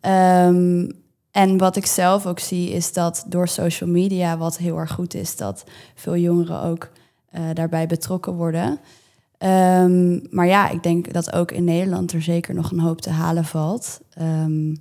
Um, 0.02 1.03
en 1.34 1.58
wat 1.58 1.76
ik 1.76 1.86
zelf 1.86 2.26
ook 2.26 2.40
zie 2.40 2.70
is 2.70 2.94
dat 2.94 3.26
door 3.28 3.48
social 3.48 3.90
media, 3.90 4.38
wat 4.38 4.58
heel 4.58 4.78
erg 4.78 4.92
goed 4.92 5.14
is, 5.14 5.36
dat 5.36 5.64
veel 5.96 6.18
jongeren 6.18 6.62
ook 6.62 6.90
uh, 7.32 7.42
daarbij 7.54 7.88
betrokken 7.88 8.34
worden. 8.34 8.80
Um, 9.40 10.28
maar 10.30 10.48
ja, 10.48 10.70
ik 10.70 10.84
denk 10.84 11.14
dat 11.14 11.34
ook 11.34 11.52
in 11.52 11.64
Nederland 11.64 12.12
er 12.12 12.22
zeker 12.22 12.54
nog 12.54 12.72
een 12.72 12.80
hoop 12.80 13.02
te 13.02 13.10
halen 13.10 13.46
valt. 13.46 14.02
Um, 14.22 14.78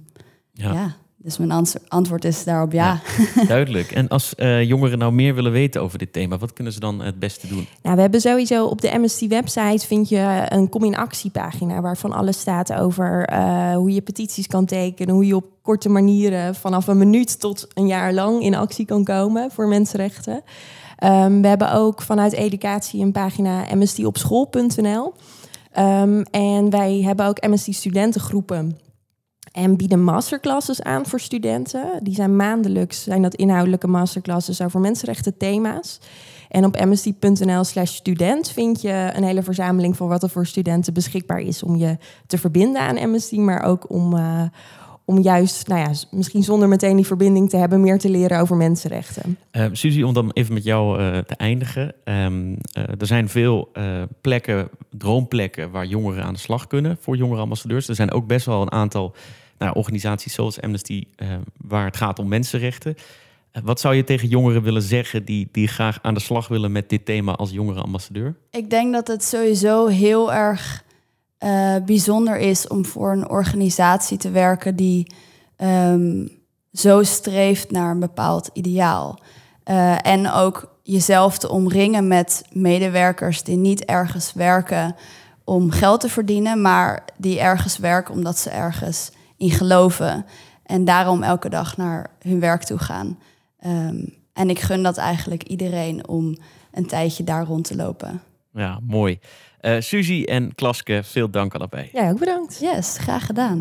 ja. 0.53 0.73
ja. 0.73 0.95
Dus 1.25 1.39
mijn 1.39 1.67
antwoord 1.89 2.25
is 2.25 2.45
daarop 2.45 2.73
ja. 2.73 3.01
ja 3.35 3.45
duidelijk. 3.55 3.91
En 3.91 4.09
als 4.09 4.33
uh, 4.37 4.63
jongeren 4.63 4.99
nou 4.99 5.13
meer 5.13 5.35
willen 5.35 5.53
weten 5.53 5.83
over 5.83 5.99
dit 5.99 6.13
thema, 6.13 6.39
wat 6.39 6.53
kunnen 6.53 6.73
ze 6.73 6.81
dan 6.81 7.01
het 7.01 7.19
beste 7.19 7.47
doen? 7.47 7.67
Nou, 7.83 7.95
we 7.95 8.01
hebben 8.03 8.21
sowieso 8.21 8.67
op 8.67 8.81
de 8.81 8.99
MST-website 8.99 9.87
vind 9.87 10.09
je 10.09 10.47
een 10.49 10.69
kom-in-actie-pagina 10.69 11.81
waarvan 11.81 12.13
alles 12.13 12.41
staat 12.41 12.73
over 12.73 13.33
uh, 13.33 13.75
hoe 13.75 13.93
je 13.95 14.01
petities 14.01 14.47
kan 14.47 14.65
tekenen, 14.65 15.15
hoe 15.15 15.27
je 15.27 15.37
op 15.37 15.45
korte 15.63 15.89
manieren 15.89 16.55
vanaf 16.55 16.87
een 16.87 16.99
minuut 16.99 17.41
tot 17.41 17.69
een 17.75 17.87
jaar 17.87 18.13
lang 18.13 18.43
in 18.43 18.55
actie 18.55 18.85
kan 18.87 19.05
komen 19.05 19.51
voor 19.51 19.69
mensenrechten. 19.69 20.43
Um, 21.05 21.43
we 21.43 21.49
hebben 21.49 21.73
ook 21.73 22.03
vanuit 22.03 22.33
educatie 22.33 23.03
een 23.03 23.13
pagina 23.13 23.65
mstopschool.nl. 23.75 25.13
Um, 25.79 26.23
en 26.23 26.71
wij 26.71 27.01
hebben 27.05 27.27
ook 27.27 27.47
MST 27.47 27.75
studentengroepen 27.75 28.79
en 29.53 29.77
bieden 29.77 30.03
masterclasses 30.03 30.83
aan 30.83 31.07
voor 31.07 31.21
studenten. 31.21 31.85
Die 32.03 32.15
zijn 32.15 32.37
maandelijks, 32.37 33.03
zijn 33.03 33.23
dat 33.23 33.35
inhoudelijke 33.35 33.87
masterclasses 33.87 34.63
over 34.63 34.81
mensenrechten 34.81 35.37
thema's. 35.37 35.99
En 36.49 36.65
op 36.65 36.77
amnesty.nl 36.77 37.65
slash 37.65 37.95
student 37.95 38.51
vind 38.51 38.81
je 38.81 39.11
een 39.15 39.25
hele 39.25 39.43
verzameling 39.43 39.97
van 39.97 40.09
wat 40.09 40.23
er 40.23 40.29
voor 40.29 40.47
studenten 40.47 40.95
beschikbaar 40.95 41.41
is 41.41 41.63
om 41.63 41.77
je 41.77 41.97
te 42.27 42.39
verbinden 42.39 42.81
aan 42.81 42.99
Amnesty, 42.99 43.39
maar 43.39 43.63
ook 43.63 43.91
om, 43.91 44.15
uh, 44.15 44.43
om 45.05 45.19
juist, 45.19 45.67
nou 45.67 45.81
ja, 45.81 45.91
misschien 46.11 46.43
zonder 46.43 46.69
meteen 46.69 46.97
die 46.97 47.07
verbinding 47.07 47.51
te 47.51 47.57
hebben, 47.57 47.81
meer 47.81 47.99
te 47.99 48.11
leren 48.11 48.41
over 48.41 48.57
mensenrechten. 48.57 49.39
Uh, 49.53 49.67
Suzy, 49.73 50.03
om 50.03 50.15
dan 50.15 50.31
even 50.33 50.55
met 50.55 50.65
jou 50.65 51.01
uh, 51.01 51.19
te 51.19 51.35
eindigen. 51.35 51.95
Um, 52.05 52.59
er 52.73 53.07
zijn 53.07 53.29
veel 53.29 53.73
plekken, 54.21 54.69
droomplekken, 54.91 55.71
waar 55.71 55.87
jongeren 55.87 56.25
aan 56.25 56.35
de 56.35 56.41
slag 56.41 56.67
kunnen 56.67 56.97
voor 57.01 57.17
jongerenambassadeurs. 57.17 57.89
Er 57.89 57.95
zijn 57.95 58.13
ook 58.13 58.27
best 58.27 58.47
wel 58.47 58.63
een 58.63 58.73
aantal 58.73 59.15
nou, 59.63 59.77
organisaties 59.77 60.35
zoals 60.35 60.61
Amnesty, 60.61 61.05
uh, 61.17 61.29
waar 61.57 61.85
het 61.85 61.97
gaat 61.97 62.19
om 62.19 62.29
mensenrechten. 62.29 62.95
Wat 63.63 63.81
zou 63.81 63.95
je 63.95 64.05
tegen 64.05 64.29
jongeren 64.29 64.63
willen 64.63 64.83
zeggen 64.83 65.25
die, 65.25 65.49
die 65.53 65.69
graag 65.69 65.99
aan 66.03 66.15
de 66.15 66.21
slag 66.21 66.49
willen 66.49 66.73
met 66.73 66.89
dit 66.89 67.05
thema 67.05 67.33
als 67.33 67.51
jongerenambassadeur? 67.51 68.35
Ik 68.51 68.71
denk 68.71 68.93
dat 68.93 69.09
het 69.09 69.25
sowieso 69.25 69.87
heel 69.87 70.33
erg 70.33 70.85
uh, 71.39 71.77
bijzonder 71.87 72.39
is 72.39 72.69
om 72.69 72.85
voor 72.85 73.13
een 73.13 73.29
organisatie 73.29 74.19
te 74.19 74.31
werken 74.31 74.77
die 74.77 75.07
um, 75.59 76.29
zo 76.73 77.03
streeft 77.03 77.71
naar 77.71 77.91
een 77.91 78.01
bepaald 78.01 78.51
ideaal. 78.53 79.19
En 80.03 80.31
ook 80.31 80.77
jezelf 80.83 81.39
te 81.39 81.51
omringen 81.51 82.09
met 82.09 82.45
medewerkers 82.53 83.43
die 83.43 83.57
niet 83.57 83.85
ergens 83.85 84.33
werken 84.33 84.97
om 85.45 85.71
geld 85.71 86.01
te 86.01 86.09
verdienen, 86.09 86.61
maar 86.61 87.05
die 87.17 87.41
ergens 87.41 87.79
werken 87.79 88.15
omdat 88.15 88.39
ze 88.39 88.51
ergens 88.51 89.11
in 89.43 89.51
geloven 89.51 90.27
en 90.63 90.85
daarom 90.85 91.23
elke 91.23 91.49
dag 91.49 91.77
naar 91.77 92.11
hun 92.21 92.41
werk 92.41 92.63
toe 92.63 92.79
gaan. 92.79 93.19
Um, 93.67 94.15
en 94.33 94.51
ik 94.51 94.59
gun 94.59 94.83
dat 94.83 94.97
eigenlijk 94.97 95.43
iedereen 95.43 96.09
om 96.09 96.37
een 96.73 96.87
tijdje 96.87 97.25
daar 97.25 97.45
rond 97.45 97.65
te 97.65 97.77
lopen. 97.77 98.21
Ja, 98.53 98.81
mooi. 98.87 99.19
Uh, 99.61 99.81
Suzy 99.81 100.23
en 100.25 100.55
Klaske, 100.55 101.01
veel 101.03 101.31
dank 101.31 101.55
allebei. 101.55 101.89
Ja, 101.93 102.11
ook 102.11 102.19
bedankt. 102.19 102.59
Yes, 102.61 102.99
graag 102.99 103.27
gedaan. 103.27 103.57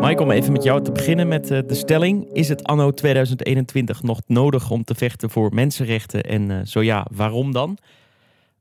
Mike, 0.00 0.22
om 0.22 0.30
even 0.30 0.52
met 0.52 0.62
jou 0.62 0.82
te 0.82 0.92
beginnen 0.92 1.28
met 1.28 1.50
uh, 1.50 1.58
de 1.66 1.74
stelling. 1.74 2.32
Is 2.32 2.48
het 2.48 2.64
anno 2.64 2.90
2021 2.90 4.02
nog 4.02 4.20
nodig 4.26 4.70
om 4.70 4.84
te 4.84 4.94
vechten 4.94 5.30
voor 5.30 5.54
mensenrechten? 5.54 6.22
En 6.22 6.50
uh, 6.50 6.60
zo 6.64 6.82
ja, 6.82 7.06
waarom 7.10 7.52
dan? 7.52 7.78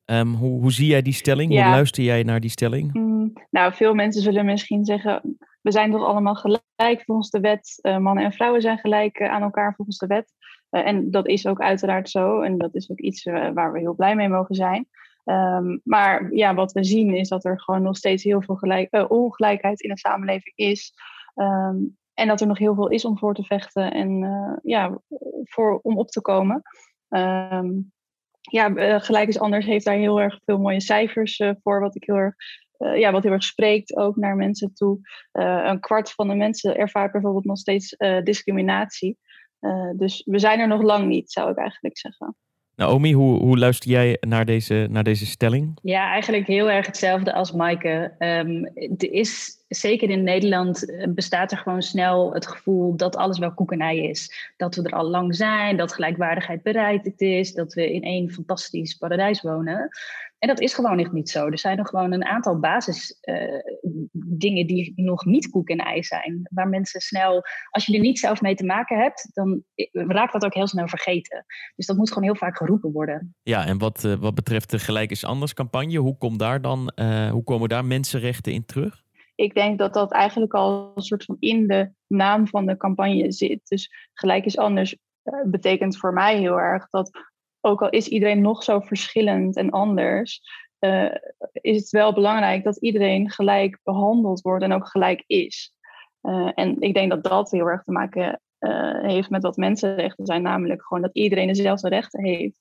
Um, 0.05 0.33
hoe, 0.33 0.61
hoe 0.61 0.71
zie 0.71 0.87
jij 0.87 1.01
die 1.01 1.13
stelling? 1.13 1.53
Ja. 1.53 1.63
Hoe 1.63 1.71
luister 1.71 2.03
jij 2.03 2.23
naar 2.23 2.39
die 2.39 2.49
stelling? 2.49 2.93
Mm, 2.93 3.33
nou, 3.49 3.73
veel 3.73 3.93
mensen 3.93 4.21
zullen 4.21 4.45
misschien 4.45 4.85
zeggen... 4.85 5.37
we 5.61 5.71
zijn 5.71 5.91
toch 5.91 6.03
allemaal 6.03 6.35
gelijk 6.35 7.03
volgens 7.05 7.29
de 7.29 7.39
wet. 7.39 7.79
mannen 7.81 8.23
en 8.23 8.31
vrouwen 8.31 8.61
zijn 8.61 8.77
gelijk 8.77 9.21
aan 9.21 9.41
elkaar 9.41 9.75
volgens 9.75 9.97
de 9.97 10.07
wet. 10.07 10.33
en 10.69 11.11
dat 11.11 11.27
is 11.27 11.47
ook 11.47 11.61
uiteraard 11.61 12.09
zo. 12.09 12.41
En 12.41 12.57
dat 12.57 12.75
is 12.75 12.91
ook 12.91 12.99
iets 12.99 13.23
waar 13.23 13.71
we 13.71 13.79
heel 13.79 13.95
blij 13.95 14.15
mee 14.15 14.29
mogen 14.29 14.55
zijn. 14.55 14.87
Um, 15.25 15.81
maar 15.83 16.33
ja, 16.33 16.53
wat 16.53 16.71
we 16.71 16.83
zien 16.83 17.15
is 17.15 17.29
dat 17.29 17.45
er 17.45 17.61
gewoon 17.61 17.81
nog 17.81 17.97
steeds 17.97 18.23
heel 18.23 18.41
veel 18.41 18.55
gelijk, 18.55 19.05
ongelijkheid 19.11 19.81
in 19.81 19.89
de 19.89 19.97
samenleving 19.97 20.55
is. 20.55 20.93
Um, 21.35 21.97
en 22.13 22.27
dat 22.27 22.41
er 22.41 22.47
nog 22.47 22.57
heel 22.57 22.75
veel 22.75 22.89
is 22.89 23.05
om 23.05 23.17
voor 23.17 23.33
te 23.33 23.43
vechten 23.43 23.91
en 23.91 24.59
ja, 24.63 24.99
voor, 25.43 25.79
om 25.81 25.97
op 25.97 26.09
te 26.09 26.21
komen. 26.21 26.61
Um, 27.09 27.91
ja, 28.41 28.99
gelijk 28.99 29.27
is 29.27 29.39
anders 29.39 29.65
heeft 29.65 29.85
daar 29.85 29.95
heel 29.95 30.21
erg 30.21 30.39
veel 30.45 30.59
mooie 30.59 30.81
cijfers 30.81 31.43
voor, 31.61 31.79
wat 31.79 31.95
ik 31.95 32.03
heel 32.03 32.15
erg 32.15 32.35
ja, 32.81 33.11
wat 33.11 33.23
heel 33.23 33.31
erg 33.31 33.43
spreekt 33.43 33.95
ook 33.95 34.15
naar 34.15 34.35
mensen 34.35 34.73
toe. 34.73 34.99
Uh, 35.33 35.63
een 35.65 35.79
kwart 35.79 36.11
van 36.11 36.27
de 36.27 36.35
mensen 36.35 36.77
ervaart 36.77 37.11
bijvoorbeeld 37.11 37.45
nog 37.45 37.57
steeds 37.57 37.95
uh, 37.97 38.21
discriminatie. 38.23 39.17
Uh, 39.61 39.89
dus 39.95 40.21
we 40.25 40.39
zijn 40.39 40.59
er 40.59 40.67
nog 40.67 40.81
lang 40.81 41.07
niet, 41.07 41.31
zou 41.31 41.51
ik 41.51 41.57
eigenlijk 41.57 41.97
zeggen. 41.97 42.35
Naomi, 42.75 43.13
hoe, 43.13 43.39
hoe 43.39 43.57
luister 43.57 43.89
jij 43.89 44.17
naar 44.19 44.45
deze, 44.45 44.87
naar 44.89 45.03
deze 45.03 45.25
stelling? 45.25 45.79
Ja, 45.81 46.11
eigenlijk 46.11 46.47
heel 46.47 46.69
erg 46.69 46.85
hetzelfde 46.85 47.33
als 47.33 47.51
Maaike. 47.51 48.15
Um, 48.19 48.65
er 48.97 49.11
is, 49.11 49.60
zeker 49.75 50.09
in 50.09 50.23
Nederland 50.23 50.89
eh, 50.89 51.07
bestaat 51.09 51.51
er 51.51 51.57
gewoon 51.57 51.81
snel 51.81 52.33
het 52.33 52.47
gevoel 52.47 52.95
dat 52.95 53.15
alles 53.15 53.39
wel 53.39 53.53
koekenij 53.53 53.97
is. 53.97 54.51
Dat 54.57 54.75
we 54.75 54.83
er 54.83 54.95
al 54.95 55.09
lang 55.09 55.35
zijn, 55.35 55.77
dat 55.77 55.93
gelijkwaardigheid 55.93 56.63
bereikt 56.63 57.21
is, 57.21 57.53
dat 57.53 57.73
we 57.73 57.93
in 57.93 58.03
één 58.03 58.31
fantastisch 58.31 58.95
paradijs 58.95 59.41
wonen. 59.41 59.89
En 60.37 60.47
dat 60.47 60.59
is 60.59 60.73
gewoon 60.73 60.99
echt 60.99 61.11
niet 61.11 61.29
zo. 61.29 61.47
Er 61.47 61.59
zijn 61.59 61.77
nog 61.77 61.87
gewoon 61.87 62.11
een 62.11 62.25
aantal 62.25 62.59
basisdingen 62.59 64.61
uh, 64.61 64.67
die 64.67 64.93
nog 64.95 65.25
niet 65.25 65.49
koek 65.49 65.69
en 65.69 65.77
ei 65.77 66.03
zijn. 66.03 66.47
Waar 66.51 66.67
mensen 66.67 67.01
snel, 67.01 67.41
als 67.69 67.85
je 67.85 67.93
er 67.93 67.99
niet 67.99 68.19
zelf 68.19 68.41
mee 68.41 68.55
te 68.55 68.65
maken 68.65 68.99
hebt, 68.99 69.29
dan 69.33 69.63
raakt 69.91 70.33
dat 70.33 70.45
ook 70.45 70.53
heel 70.53 70.67
snel 70.67 70.87
vergeten. 70.87 71.45
Dus 71.75 71.85
dat 71.85 71.97
moet 71.97 72.07
gewoon 72.07 72.23
heel 72.23 72.35
vaak 72.35 72.57
geroepen 72.57 72.91
worden. 72.91 73.35
Ja, 73.43 73.65
en 73.65 73.77
wat, 73.77 74.03
uh, 74.03 74.13
wat 74.13 74.35
betreft 74.35 74.69
de 74.69 74.79
Gelijk 74.79 75.11
is 75.11 75.25
Anders 75.25 75.53
campagne, 75.53 75.97
hoe, 75.97 76.17
komt 76.17 76.39
daar 76.39 76.61
dan, 76.61 76.91
hoe 77.31 77.43
komen 77.43 77.69
daar 77.69 77.85
mensenrechten 77.85 78.53
in 78.53 78.65
terug? 78.65 79.03
Ik 79.41 79.53
denk 79.53 79.77
dat 79.77 79.93
dat 79.93 80.11
eigenlijk 80.11 80.53
al 80.53 80.91
een 80.95 81.01
soort 81.01 81.23
van 81.23 81.37
in 81.39 81.67
de 81.67 81.91
naam 82.07 82.47
van 82.47 82.65
de 82.65 82.77
campagne 82.77 83.31
zit. 83.31 83.67
Dus 83.67 84.09
Gelijk 84.13 84.45
is 84.45 84.57
Anders 84.57 84.97
betekent 85.45 85.97
voor 85.97 86.13
mij 86.13 86.37
heel 86.37 86.59
erg 86.59 86.89
dat 86.89 87.11
ook 87.61 87.81
al 87.81 87.89
is 87.89 88.07
iedereen 88.07 88.41
nog 88.41 88.63
zo 88.63 88.79
verschillend 88.79 89.55
en 89.55 89.69
anders, 89.69 90.41
uh, 90.79 91.15
is 91.51 91.77
het 91.77 91.89
wel 91.89 92.13
belangrijk 92.13 92.63
dat 92.63 92.77
iedereen 92.77 93.31
gelijk 93.31 93.79
behandeld 93.83 94.41
wordt 94.41 94.63
en 94.63 94.73
ook 94.73 94.87
gelijk 94.87 95.23
is. 95.27 95.73
Uh, 96.21 96.51
en 96.55 96.81
ik 96.81 96.93
denk 96.93 97.09
dat 97.09 97.23
dat 97.23 97.51
heel 97.51 97.67
erg 97.67 97.83
te 97.83 97.91
maken 97.91 98.41
heeft 99.01 99.29
met 99.29 99.43
wat 99.43 99.57
mensenrechten 99.57 100.25
zijn, 100.25 100.41
namelijk 100.41 100.83
gewoon 100.83 101.03
dat 101.03 101.15
iedereen 101.15 101.47
dezelfde 101.47 101.89
rechten 101.89 102.23
heeft 102.23 102.59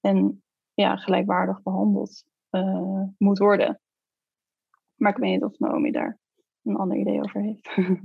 en 0.00 0.42
ja, 0.74 0.96
gelijkwaardig 0.96 1.62
behandeld 1.62 2.24
moet 3.18 3.38
worden. 3.38 3.80
Maar 4.98 5.12
ik 5.12 5.18
weet 5.18 5.30
niet 5.30 5.44
of 5.44 5.58
Naomi 5.58 5.90
daar 5.90 6.18
een 6.64 6.76
ander 6.76 6.96
idee 6.96 7.20
over 7.20 7.40
heeft. 7.40 7.70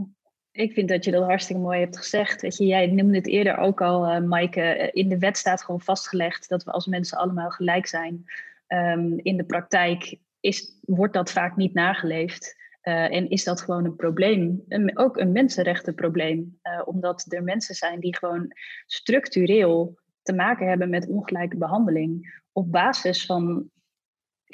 Ik 0.51 0.73
vind 0.73 0.89
dat 0.89 1.05
je 1.05 1.11
dat 1.11 1.23
hartstikke 1.23 1.61
mooi 1.61 1.79
hebt 1.79 1.97
gezegd. 1.97 2.41
Weet 2.41 2.57
je, 2.57 2.65
jij 2.65 2.87
noemde 2.87 3.15
het 3.15 3.27
eerder 3.27 3.57
ook 3.57 3.81
al, 3.81 4.09
uh, 4.09 4.27
Maaike. 4.27 4.89
In 4.91 5.09
de 5.09 5.17
wet 5.17 5.37
staat 5.37 5.63
gewoon 5.63 5.81
vastgelegd 5.81 6.49
dat 6.49 6.63
we 6.63 6.71
als 6.71 6.85
mensen 6.85 7.17
allemaal 7.17 7.49
gelijk 7.49 7.87
zijn. 7.87 8.23
Um, 8.67 9.19
in 9.19 9.37
de 9.37 9.43
praktijk 9.45 10.17
is, 10.39 10.79
wordt 10.81 11.13
dat 11.13 11.31
vaak 11.31 11.55
niet 11.55 11.73
nageleefd. 11.73 12.55
Uh, 12.83 13.15
en 13.15 13.29
is 13.29 13.43
dat 13.43 13.61
gewoon 13.61 13.85
een 13.85 13.95
probleem, 13.95 14.63
ook 14.93 15.17
een 15.17 15.31
mensenrechtenprobleem. 15.31 16.59
Uh, 16.63 16.81
omdat 16.85 17.25
er 17.27 17.43
mensen 17.43 17.75
zijn 17.75 17.99
die 17.99 18.17
gewoon 18.17 18.51
structureel 18.85 19.99
te 20.21 20.33
maken 20.33 20.67
hebben 20.67 20.89
met 20.89 21.07
ongelijke 21.07 21.57
behandeling. 21.57 22.41
Op 22.51 22.71
basis 22.71 23.25
van 23.25 23.69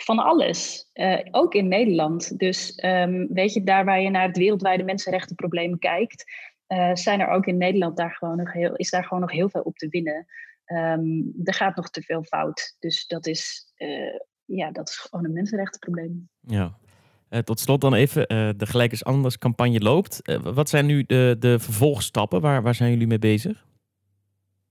van 0.03 0.19
alles, 0.19 0.89
uh, 0.93 1.19
ook 1.31 1.53
in 1.53 1.67
Nederland. 1.67 2.39
Dus 2.39 2.83
um, 2.85 3.27
weet 3.33 3.53
je, 3.53 3.63
daar 3.63 3.85
waar 3.85 4.01
je 4.01 4.09
naar 4.09 4.27
het 4.27 4.37
wereldwijde 4.37 4.83
mensenrechtenprobleem 4.83 5.79
kijkt, 5.79 6.23
uh, 6.67 6.89
zijn 6.93 7.19
er 7.19 7.27
ook 7.27 7.45
in 7.45 7.57
Nederland 7.57 7.97
daar 7.97 8.11
gewoon 8.11 8.37
nog 8.37 8.53
heel, 8.53 8.75
is 8.75 8.89
daar 8.89 9.03
gewoon 9.03 9.21
nog 9.21 9.31
heel 9.31 9.49
veel 9.49 9.61
op 9.61 9.77
te 9.77 9.87
winnen. 9.87 10.25
Um, 10.65 11.33
er 11.43 11.53
gaat 11.53 11.75
nog 11.75 11.89
te 11.89 12.01
veel 12.01 12.23
fout. 12.23 12.75
Dus 12.79 13.07
dat 13.07 13.27
is, 13.27 13.73
uh, 13.77 14.19
ja, 14.45 14.71
dat 14.71 14.89
is 14.89 14.97
gewoon 14.97 15.25
een 15.25 15.33
mensenrechtenprobleem. 15.33 16.29
Ja. 16.41 16.77
tot 17.43 17.59
slot 17.59 17.81
dan 17.81 17.93
even, 17.93 18.27
de 18.57 18.65
Gelijk 18.65 18.91
is 18.91 19.03
Anders 19.03 19.37
campagne 19.37 19.79
loopt. 19.79 20.39
wat 20.43 20.69
zijn 20.69 20.85
nu 20.85 21.03
de, 21.03 21.35
de 21.39 21.59
vervolgstappen? 21.59 22.41
Waar, 22.41 22.61
waar 22.61 22.75
zijn 22.75 22.91
jullie 22.91 23.07
mee 23.07 23.19
bezig? 23.19 23.67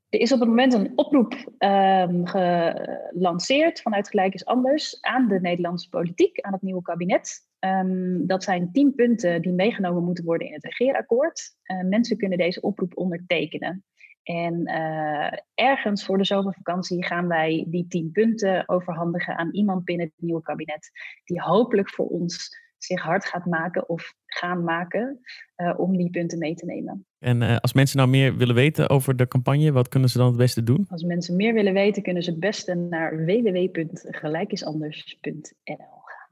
Er 0.08 0.20
is 0.20 0.32
op 0.32 0.40
het 0.40 0.48
moment 0.48 0.72
een 0.72 0.92
oproep 0.94 1.34
um, 1.58 2.26
gelanceerd 2.26 3.80
vanuit 3.80 4.08
Gelijk 4.08 4.34
is 4.34 4.44
Anders 4.44 5.00
aan 5.00 5.28
de 5.28 5.40
Nederlandse 5.40 5.88
politiek, 5.88 6.40
aan 6.40 6.52
het 6.52 6.62
nieuwe 6.62 6.82
kabinet. 6.82 7.46
Um, 7.60 8.26
dat 8.26 8.44
zijn 8.44 8.72
tien 8.72 8.94
punten 8.94 9.42
die 9.42 9.52
meegenomen 9.52 10.04
moeten 10.04 10.24
worden 10.24 10.46
in 10.46 10.52
het 10.52 10.64
regeerakkoord. 10.64 11.56
Uh, 11.64 11.88
mensen 11.88 12.16
kunnen 12.16 12.38
deze 12.38 12.60
oproep 12.60 12.96
ondertekenen. 12.96 13.84
En 14.22 14.68
uh, 14.68 15.32
ergens 15.54 16.04
voor 16.04 16.18
de 16.18 16.24
zomervakantie 16.24 17.04
gaan 17.04 17.28
wij 17.28 17.64
die 17.68 17.86
tien 17.88 18.10
punten 18.12 18.68
overhandigen 18.68 19.36
aan 19.36 19.54
iemand 19.54 19.84
binnen 19.84 20.06
het 20.06 20.14
nieuwe 20.16 20.42
kabinet, 20.42 20.90
die 21.24 21.40
hopelijk 21.40 21.90
voor 21.90 22.06
ons 22.06 22.56
zich 22.78 23.02
hard 23.02 23.24
gaat 23.24 23.46
maken 23.46 23.88
of 23.88 24.14
gaan 24.28 24.64
maken 24.64 25.20
uh, 25.56 25.74
om 25.76 25.96
die 25.96 26.10
punten 26.10 26.38
mee 26.38 26.54
te 26.54 26.64
nemen. 26.64 27.06
En 27.18 27.42
uh, 27.42 27.56
als 27.56 27.72
mensen 27.72 27.96
nou 27.96 28.08
meer 28.08 28.36
willen 28.36 28.54
weten 28.54 28.90
over 28.90 29.16
de 29.16 29.28
campagne, 29.28 29.72
wat 29.72 29.88
kunnen 29.88 30.08
ze 30.08 30.18
dan 30.18 30.26
het 30.26 30.36
beste 30.36 30.62
doen? 30.62 30.86
Als 30.88 31.02
mensen 31.02 31.36
meer 31.36 31.54
willen 31.54 31.72
weten, 31.72 32.02
kunnen 32.02 32.22
ze 32.22 32.30
het 32.30 32.40
beste 32.40 32.74
naar 32.74 33.24
www.gelijkisanders.nl 33.24 36.02
gaan. 36.04 36.28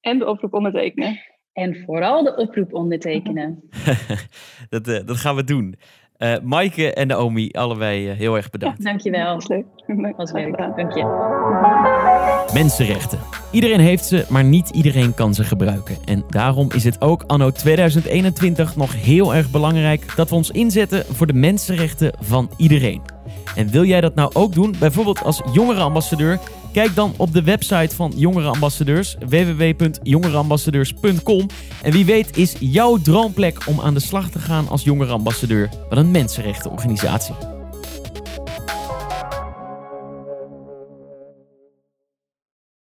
En 0.00 0.18
de 0.18 0.26
oproep 0.26 0.52
ondertekenen. 0.52 1.20
En 1.52 1.84
vooral 1.84 2.22
de 2.22 2.36
oproep 2.36 2.74
ondertekenen. 2.74 3.68
dat, 4.68 4.88
uh, 4.88 5.06
dat 5.06 5.16
gaan 5.16 5.36
we 5.36 5.44
doen. 5.44 5.76
Uh, 6.18 6.34
Maaike 6.42 6.94
en 6.94 7.06
Naomi, 7.06 7.50
allebei 7.50 8.10
uh, 8.10 8.16
heel 8.16 8.36
erg 8.36 8.50
bedankt. 8.50 8.78
Ja, 8.78 8.84
dankjewel. 8.84 9.24
Dat 9.24 9.34
was 9.34 9.48
leuk. 9.48 9.66
Dat 9.86 10.16
was 10.16 10.32
leuk. 10.32 10.56
Dank 10.56 10.92
je. 10.92 12.02
Mensenrechten. 12.52 13.18
Iedereen 13.50 13.80
heeft 13.80 14.04
ze, 14.04 14.24
maar 14.28 14.44
niet 14.44 14.68
iedereen 14.68 15.14
kan 15.14 15.34
ze 15.34 15.44
gebruiken. 15.44 15.96
En 16.04 16.24
daarom 16.28 16.68
is 16.74 16.84
het 16.84 17.00
ook 17.00 17.24
anno 17.26 17.50
2021 17.50 18.76
nog 18.76 18.94
heel 18.94 19.34
erg 19.34 19.50
belangrijk 19.50 20.16
dat 20.16 20.28
we 20.28 20.34
ons 20.34 20.50
inzetten 20.50 21.04
voor 21.10 21.26
de 21.26 21.32
mensenrechten 21.32 22.12
van 22.20 22.50
iedereen. 22.56 23.02
En 23.54 23.70
wil 23.70 23.84
jij 23.84 24.00
dat 24.00 24.14
nou 24.14 24.30
ook 24.32 24.52
doen, 24.52 24.74
bijvoorbeeld 24.78 25.22
als 25.22 25.42
jongerenambassadeur? 25.52 26.38
Kijk 26.72 26.94
dan 26.94 27.14
op 27.16 27.32
de 27.32 27.42
website 27.42 27.94
van 27.94 28.12
Jongerenambassadeurs, 28.16 29.16
www.jongerenambassadeurs.com. 29.28 31.46
En 31.82 31.92
wie 31.92 32.04
weet 32.04 32.36
is 32.36 32.56
jouw 32.60 32.96
droomplek 32.96 33.58
om 33.66 33.80
aan 33.80 33.94
de 33.94 34.00
slag 34.00 34.30
te 34.30 34.38
gaan 34.38 34.68
als 34.68 34.82
jongerenambassadeur 34.82 35.68
van 35.88 35.98
een 35.98 36.10
mensenrechtenorganisatie. 36.10 37.53